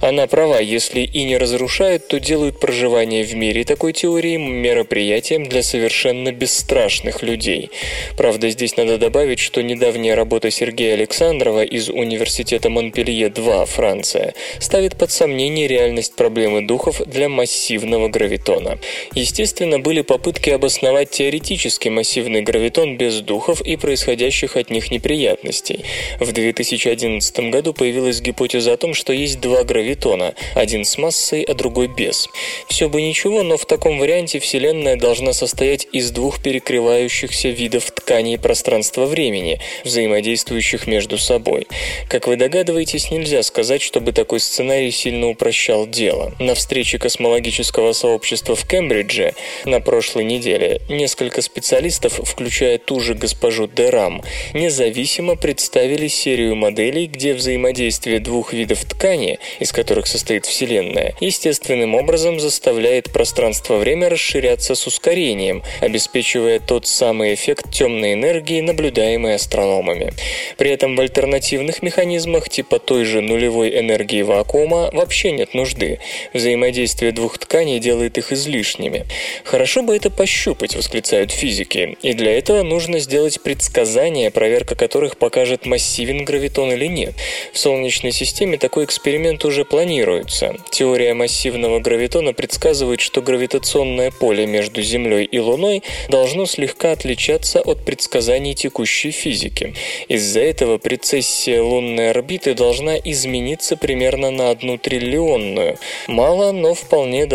[0.00, 5.62] Она права, если и не разрушают, то делают проживание в мире такой теории мероприятием для
[5.62, 7.70] совершенно бесстрашных людей.
[8.16, 15.10] Правда, здесь надо добавить, что недавняя работа Сергея Александрова из Университета Монпелье-2, Франция, ставит под
[15.10, 18.78] сомнение реальность проблемы духов для массивного гравитона.
[19.14, 25.84] Естественно, были попытки обосновать теоретически массивный гравитон без духов и происходящих от них неприятностей.
[26.20, 31.54] В 2011 году появилась гипотеза о том, что есть два гравитона, один с массой, а
[31.54, 32.28] другой без.
[32.68, 38.38] Все бы ничего, но в таком варианте Вселенная должна состоять из двух перекрывающихся видов тканей
[38.38, 41.66] пространства-времени, взаимодействующих между собой.
[42.08, 46.32] Как вы догадываетесь, нельзя сказать, чтобы такой сценарий сильно упрощал дело.
[46.38, 53.68] На встрече космологического сообщества в Кембридже на прошлой неделе несколько специалистов, включая ту же госпожу
[53.68, 54.22] Дерам,
[54.52, 62.40] независимо представили серию моделей, где взаимодействие двух видов ткани, из которых состоит Вселенная, естественным образом
[62.40, 70.12] заставляет пространство-время расширяться с ускорением, обеспечивая тот самый эффект темной энергии, наблюдаемый астрономами.
[70.56, 76.00] При этом в альтернативных механизмах типа той же нулевой энергии вакуума вообще нет нужды.
[76.32, 79.06] Взаимодействие двух тканей делает их излишними.
[79.44, 85.66] Хорошо бы это пощупать, восклицают физики, и для этого нужно сделать предсказания, проверка которых покажет,
[85.66, 87.14] массивен гравитон или нет.
[87.52, 90.56] В Солнечной системе такой эксперимент уже планируется.
[90.70, 97.84] Теория массивного гравитона предсказывает, что гравитационное поле между Землей и Луной должно слегка отличаться от
[97.84, 99.74] предсказаний текущей физики.
[100.08, 105.78] Из-за этого прецессия лунной орбиты должна измениться примерно на одну триллионную.
[106.06, 107.26] Мало, но вполне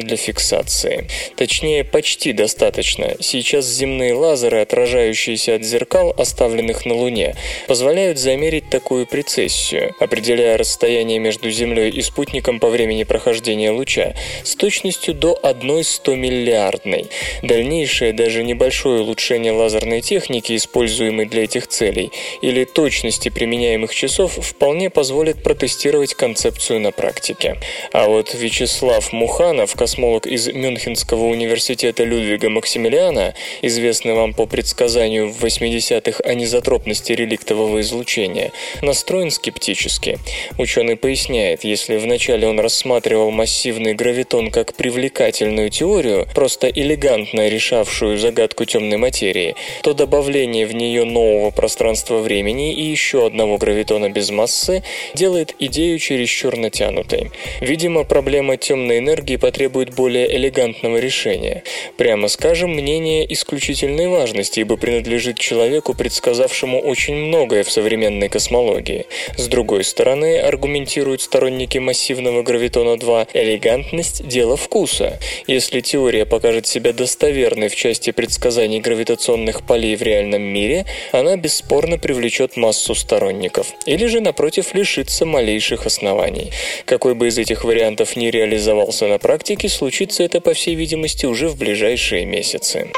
[0.00, 1.06] достаточно для фиксации.
[1.36, 3.16] Точнее, почти достаточно.
[3.20, 7.34] Сейчас земные лазеры, отражающиеся от зеркал, оставленных на Луне,
[7.68, 14.56] позволяют замерить такую прецессию, определяя расстояние между Землей и спутником по времени прохождения луча с
[14.56, 17.06] точностью до 1 100 миллиардной.
[17.42, 22.10] Дальнейшее, даже небольшое улучшение лазерной техники, используемой для этих целей,
[22.42, 27.56] или точности применяемых часов вполне позволит протестировать концепцию на практике.
[27.92, 35.44] А вот Вячеслав Муханов, космолог из Мюнхенского университета Людвига Максимилиана, известный вам по предсказанию в
[35.44, 40.20] 80-х анизотропности реликтового излучения, настроен скептически.
[40.58, 48.66] Ученый поясняет, если вначале он рассматривал массивный гравитон как привлекательную теорию, просто элегантно решавшую загадку
[48.66, 54.84] темной материи, то добавление в нее нового пространства-времени и еще одного гравитона без массы
[55.14, 57.32] делает идею чересчур натянутой.
[57.60, 61.62] Видимо, проблема темной энергии потребует более элегантного решения.
[61.96, 69.06] Прямо скажем, мнение исключительной важности, ибо принадлежит человеку, предсказавшему очень многое в современной космологии.
[69.38, 75.18] С другой стороны, аргументируют сторонники массивного гравитона-2, элегантность– дело вкуса.
[75.46, 81.96] Если теория покажет себя достоверной в части предсказаний гравитационных полей в реальном мире, она бесспорно
[81.96, 83.68] привлечет массу сторонников.
[83.86, 86.50] Или же, напротив, лишится малейших оснований.
[86.84, 91.48] Какой бы из этих вариантов ни реализовался на практике, случится это, по всей видимости, уже
[91.48, 92.90] в ближайшие месяцы.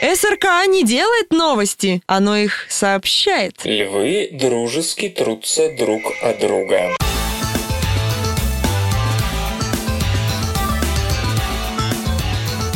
[0.00, 3.54] СРК не делает новости, оно их сообщает.
[3.64, 6.96] Львы дружески трутся друг о друга.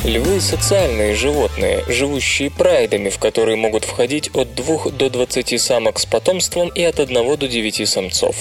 [0.03, 6.07] Львы– социальные животные, живущие прайдами, в которые могут входить от 2 до 20 самок с
[6.07, 8.35] потомством и от 1 до 9 самцов.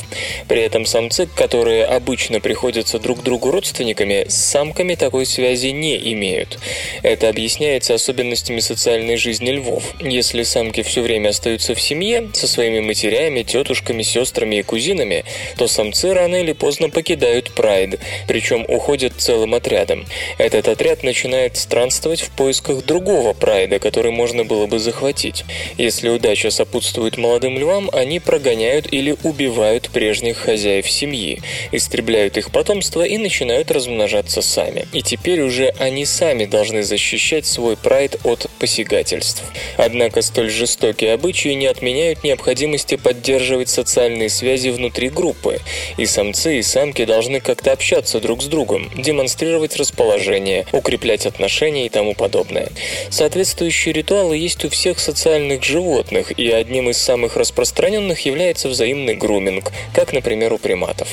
[0.48, 6.60] При этом самцы, которые обычно приходятся друг другу родственниками, с самками такой связи не имеют.
[7.04, 9.84] Это объясняется особенностями социальной жизни львов.
[10.00, 15.26] Если самки все время остаются в семье, со своими матерями, тетушками, сестрами и кузинами,
[15.58, 18.00] то самцы рано или поздно покидают прайд,
[18.30, 20.06] причем уходят целым отрядом.
[20.38, 25.46] Этот отряд начинает начинает странствовать в поисках другого прайда, который можно было бы захватить.
[25.78, 31.42] Если удача сопутствует молодым львам, они прогоняют или убивают прежних хозяев семьи,
[31.72, 34.88] истребляют их потомство и начинают размножаться сами.
[34.94, 39.44] И теперь уже они сами должны защищать свой прайд от посягательств.
[39.78, 45.60] Однако столь жестокие обычаи не отменяют необходимости поддерживать социальные связи внутри группы,
[45.98, 51.90] и самцы и самки должны как-то общаться друг с другом, демонстрировать расположение, укреплять отношения и
[51.90, 52.70] тому подобное.
[53.10, 59.72] Соответствующие ритуалы есть у всех социальных животных, и одним из самых распространенных является взаимный груминг,
[59.94, 61.08] как, например, у приматов.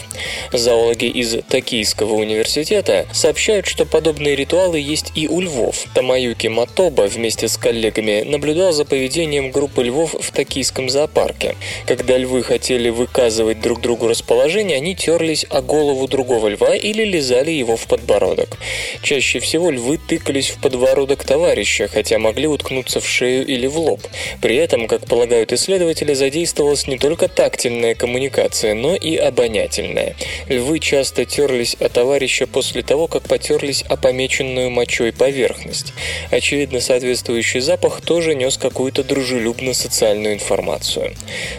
[0.53, 5.85] Зоологи из Токийского университета сообщают, что подобные ритуалы есть и у львов.
[5.95, 11.57] Тамаюки Матоба вместе с коллегами наблюдал за поведением группы львов в токийском зоопарке.
[11.87, 17.51] Когда львы хотели выказывать друг другу расположение, они терлись о голову другого льва или лизали
[17.51, 18.59] его в подбородок.
[19.03, 24.01] Чаще всего львы тыкались в подбородок товарища, хотя могли уткнуться в шею или в лоб.
[24.41, 30.17] При этом, как полагают исследователи, задействовалась не только тактильная коммуникация, но и обонятельная.
[30.49, 35.93] Львы часто терлись о товарища после того, как потерлись о помеченную мочой поверхность.
[36.31, 41.14] Очевидно, соответствующий запах тоже нес какую-то дружелюбно-социальную информацию.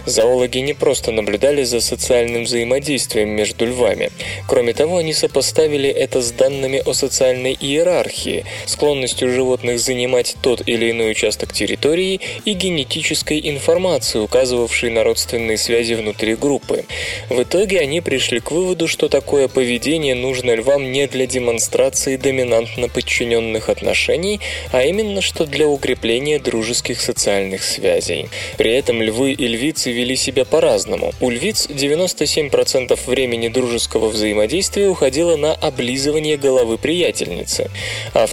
[0.07, 4.09] Зоологи не просто наблюдали за социальным взаимодействием между львами.
[4.47, 10.91] Кроме того, они сопоставили это с данными о социальной иерархии, склонностью животных занимать тот или
[10.91, 16.85] иной участок территории и генетической информацией, указывавшей на родственные связи внутри группы.
[17.29, 22.89] В итоге они пришли к выводу, что такое поведение нужно львам не для демонстрации доминантно
[22.89, 24.39] подчиненных отношений,
[24.71, 28.29] а именно что для укрепления дружеских социальных связей.
[28.57, 31.13] При этом львы и львицы вели себя по-разному.
[31.21, 37.69] У львиц 97% времени дружеского взаимодействия уходило на облизывание головы приятельницы.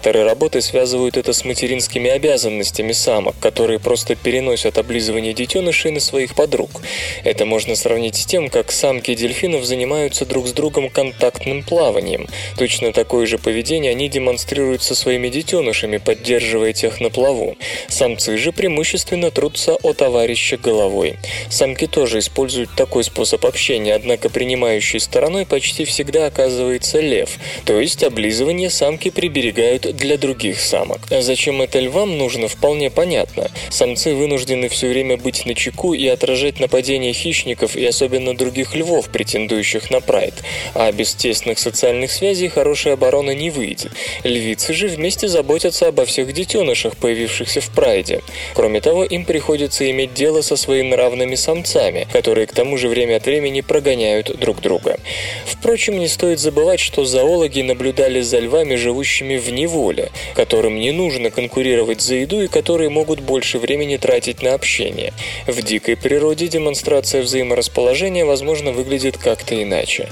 [0.05, 6.35] Авторы работы связывают это с материнскими обязанностями самок, которые просто переносят облизывание детенышей на своих
[6.35, 6.83] подруг.
[7.25, 12.29] Это можно сравнить с тем, как самки дельфинов занимаются друг с другом контактным плаванием.
[12.59, 17.57] Точно такое же поведение они демонстрируют со своими детенышами, поддерживая тех на плаву.
[17.89, 21.17] Самцы же преимущественно трутся о товарища головой.
[21.49, 28.05] Самки тоже используют такой способ общения, однако принимающей стороной почти всегда оказывается лев, то есть
[28.05, 31.01] облизывание самки приберегают для других самок.
[31.11, 33.51] А зачем это львам нужно, вполне понятно.
[33.71, 39.09] Самцы вынуждены все время быть на чеку и отражать нападения хищников и особенно других львов,
[39.09, 40.35] претендующих на прайд.
[40.75, 43.93] А без тесных социальных связей хорошая оборона не выйдет.
[44.23, 48.23] Львицы же вместе заботятся обо всех детенышах, появившихся в прайде.
[48.55, 53.17] Кроме того, им приходится иметь дело со своими равными самцами, которые к тому же время
[53.17, 54.99] от времени прогоняют друг друга.
[55.45, 59.51] Впрочем, не стоит забывать, что зоологи наблюдали за львами, живущими в
[59.85, 65.13] неволе, которым не нужно конкурировать за еду и которые могут больше времени тратить на общение.
[65.47, 70.09] В дикой природе демонстрация взаиморасположения, возможно, выглядит как-то иначе.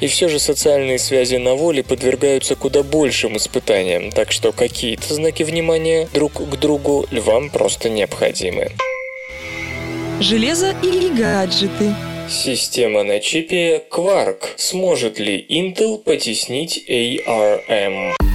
[0.00, 5.42] И все же социальные связи на воле подвергаются куда большим испытаниям, так что какие-то знаки
[5.42, 8.70] внимания друг к другу львам просто необходимы.
[10.20, 11.94] Железо или гаджеты.
[12.28, 14.56] Система на чипе Quark.
[14.56, 18.25] Сможет ли Intel потеснить ARM?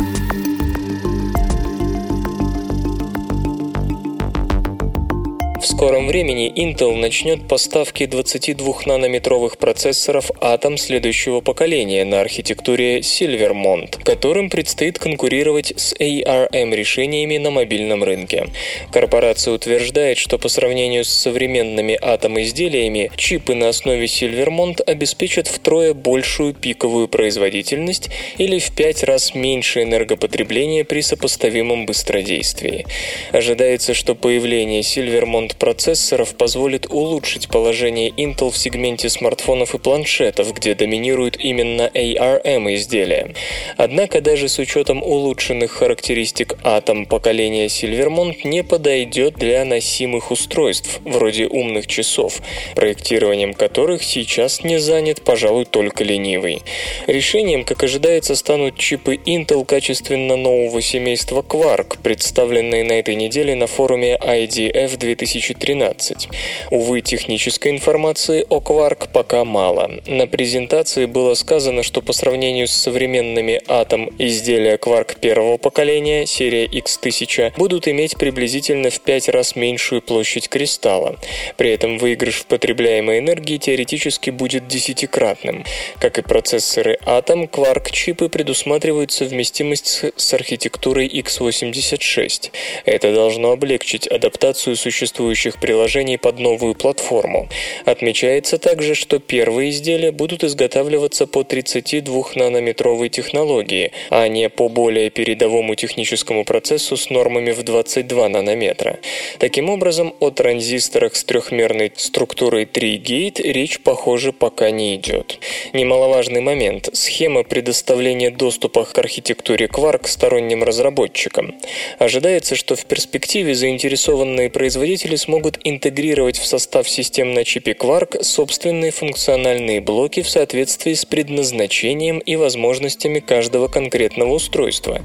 [5.62, 14.50] В скором времени Intel начнет поставки 22-нанометровых процессоров Atom следующего поколения на архитектуре Silvermont, которым
[14.50, 18.48] предстоит конкурировать с ARM решениями на мобильном рынке.
[18.92, 25.94] Корпорация утверждает, что по сравнению с современными Atom изделиями, чипы на основе Silvermont обеспечат втрое
[25.94, 28.10] большую пиковую производительность
[28.40, 32.88] или в пять раз меньше энергопотребления при сопоставимом быстродействии.
[33.32, 40.76] Ожидается, что появление Silvermont процессоров позволит улучшить положение Intel в сегменте смартфонов и планшетов, где
[40.76, 43.34] доминируют именно ARM изделия.
[43.78, 51.48] Однако даже с учетом улучшенных характеристик Atom поколения Silvermont не подойдет для носимых устройств, вроде
[51.48, 52.42] умных часов,
[52.76, 56.62] проектированием которых сейчас не занят, пожалуй, только ленивый.
[57.08, 63.68] Решением, как ожидается, станут чипы Intel качественно нового семейства Quark, представленные на этой неделе на
[63.68, 66.30] форуме IDF 2000 2013 213.
[66.70, 69.92] Увы, технической информации о Quark пока мало.
[70.08, 76.66] На презентации было сказано, что по сравнению с современными атом изделия Quark первого поколения, серия
[76.66, 81.18] X1000, будут иметь приблизительно в 5 раз меньшую площадь кристалла.
[81.58, 85.66] При этом выигрыш в потребляемой энергии теоретически будет десятикратным.
[86.00, 92.52] Как и процессоры Atom, Quark-чипы предусматривают совместимость с архитектурой x86.
[92.86, 97.48] Это должно облегчить адаптацию существующих приложений под новую платформу.
[97.86, 105.76] Отмечается также, что первые изделия будут изготавливаться по 32-нанометровой технологии, а не по более передовому
[105.76, 109.00] техническому процессу с нормами в 22 нанометра.
[109.40, 115.40] Таким образом, о транзисторах с трехмерной структурой 3-гейт речь, похоже, пока не идет.
[115.74, 121.56] Немаловажный момент– схема предоставления доступа к архитектуре Quark сторонним разработчикам.
[122.00, 128.92] Ожидается, что в перспективе заинтересованные производители смогут интегрировать в состав систем на чипе Quark собственные
[128.92, 135.02] функциональные блоки в соответствии с предназначением и возможностями каждого конкретного устройства.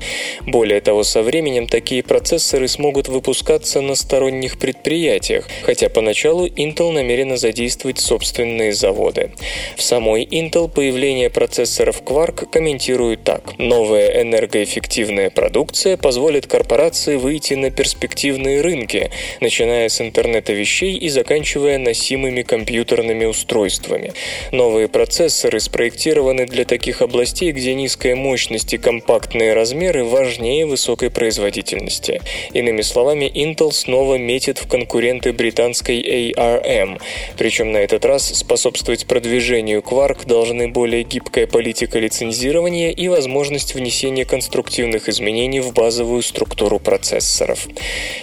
[0.46, 7.36] Более того, со временем такие процессоры смогут выпускаться на сторонних предприятиях, хотя поначалу Intel намерена
[7.36, 9.32] задействовать собственные заводы.
[9.76, 13.58] В самой Intel появление процессоров Quark комментируют так.
[13.58, 19.10] Новая энергоэффективная продукция позволит корпорации выйти на перспективные рынки,
[19.40, 24.12] начиная с интернета вещей и заканчивая носимыми компьютерными устройствами.
[24.52, 32.20] Новые процессоры спроектированы для таких областей, где низкая мощность и компактные размеры важнее высокой производительности.
[32.52, 36.00] Иными словами, Intel снова метит в конкуренты британской
[36.32, 37.00] ARM,
[37.36, 44.24] причем на этот раз способствовать продвижению Quark должны более гибкая политика лицензирования и возможность внесения
[44.24, 47.66] конструктивных изменений в базовую структуру процессоров.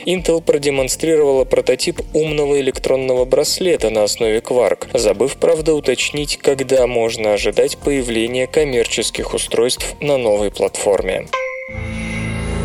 [0.06, 1.73] Intel продемонстрировала прототип
[2.14, 9.96] умного электронного браслета на основе Quark, забыв, правда, уточнить, когда можно ожидать появления коммерческих устройств
[10.02, 11.28] на новой платформе.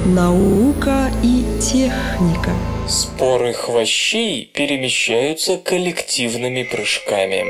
[0.06, 2.52] Наука и техника.
[2.88, 7.44] Споры хвощей перемещаются коллективными прыжками.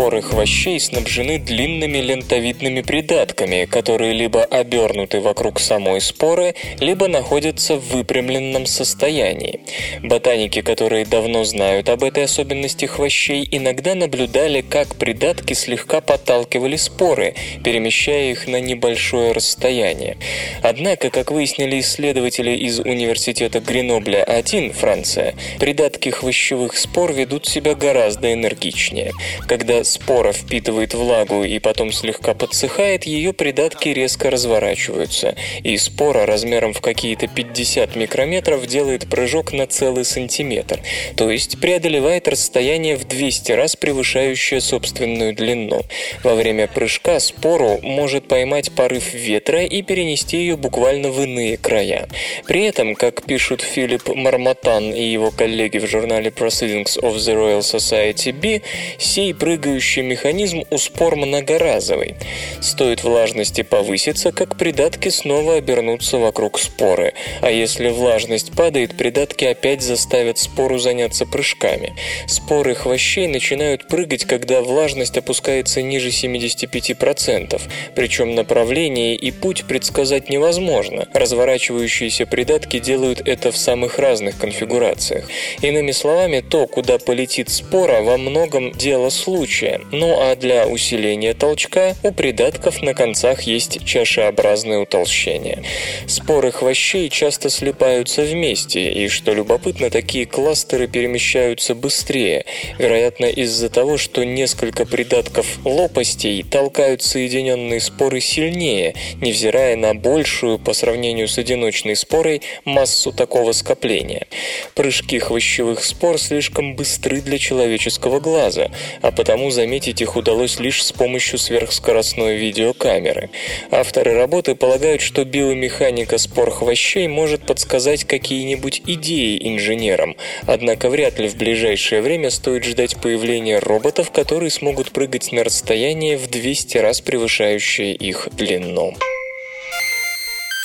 [0.00, 7.86] Споры хвощей снабжены длинными лентовидными придатками, которые либо обернуты вокруг самой споры, либо находятся в
[7.90, 9.60] выпрямленном состоянии.
[10.02, 17.34] Ботаники, которые давно знают об этой особенности хвощей, иногда наблюдали, как придатки слегка подталкивали споры,
[17.62, 20.16] перемещая их на небольшое расстояние.
[20.62, 29.12] Однако, как выяснили исследователи из университета Гренобля-1, Франция, придатки хвощевых спор ведут себя гораздо энергичнее.
[29.46, 36.72] Когда спора впитывает влагу и потом слегка подсыхает, ее придатки резко разворачиваются, и спора размером
[36.72, 40.80] в какие-то 50 микрометров делает прыжок на целый сантиметр,
[41.16, 45.82] то есть преодолевает расстояние в 200 раз превышающее собственную длину.
[46.22, 52.08] Во время прыжка спору может поймать порыв ветра и перенести ее буквально в иные края.
[52.46, 57.60] При этом, как пишут Филипп Мармотан и его коллеги в журнале Proceedings of the Royal
[57.60, 58.62] Society B,
[58.98, 62.16] сей прыгающий прыгающий механизм у спор многоразовый.
[62.60, 67.12] Стоит влажности повыситься, как придатки снова обернутся вокруг споры.
[67.40, 71.94] А если влажность падает, придатки опять заставят спору заняться прыжками.
[72.26, 77.60] Споры хвощей начинают прыгать, когда влажность опускается ниже 75%.
[77.94, 81.06] Причем направление и путь предсказать невозможно.
[81.14, 85.28] Разворачивающиеся придатки делают это в самых разных конфигурациях.
[85.62, 89.80] Иными словами, то, куда полетит спора, во многом дело случая случая.
[89.92, 95.62] Ну а для усиления толчка у придатков на концах есть чашеобразное утолщение.
[96.06, 102.44] Споры хвощей часто слипаются вместе, и, что любопытно, такие кластеры перемещаются быстрее,
[102.78, 110.72] вероятно из-за того, что несколько придатков лопастей толкают соединенные споры сильнее, невзирая на большую по
[110.72, 114.26] сравнению с одиночной спорой массу такого скопления.
[114.74, 118.70] Прыжки хвощевых спор слишком быстры для человеческого глаза,
[119.02, 123.30] а потому заметить их удалось лишь с помощью сверхскоростной видеокамеры.
[123.70, 131.28] Авторы работы полагают, что биомеханика спор хвощей может подсказать какие-нибудь идеи инженерам, однако вряд ли
[131.28, 137.00] в ближайшее время стоит ждать появления роботов, которые смогут прыгать на расстояние в 200 раз
[137.00, 138.94] превышающее их длину.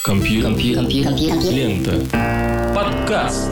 [0.05, 0.51] Компьютер.
[0.51, 1.51] Компьютер.
[1.51, 2.73] Лента.
[2.75, 3.49] Подкаст.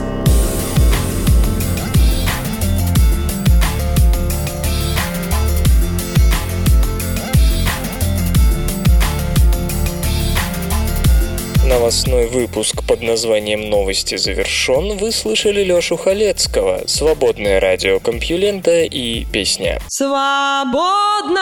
[11.74, 19.80] Новостной выпуск под названием «Новости завершен» вы слышали Лёшу Халецкого, «Свободное радио Компьюлента» и песня.
[19.88, 21.40] Свободное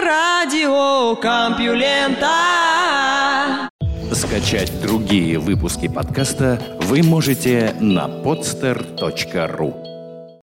[0.00, 2.28] радио Компьюлента.
[4.12, 9.91] Скачать другие выпуски подкаста вы можете на podster.ru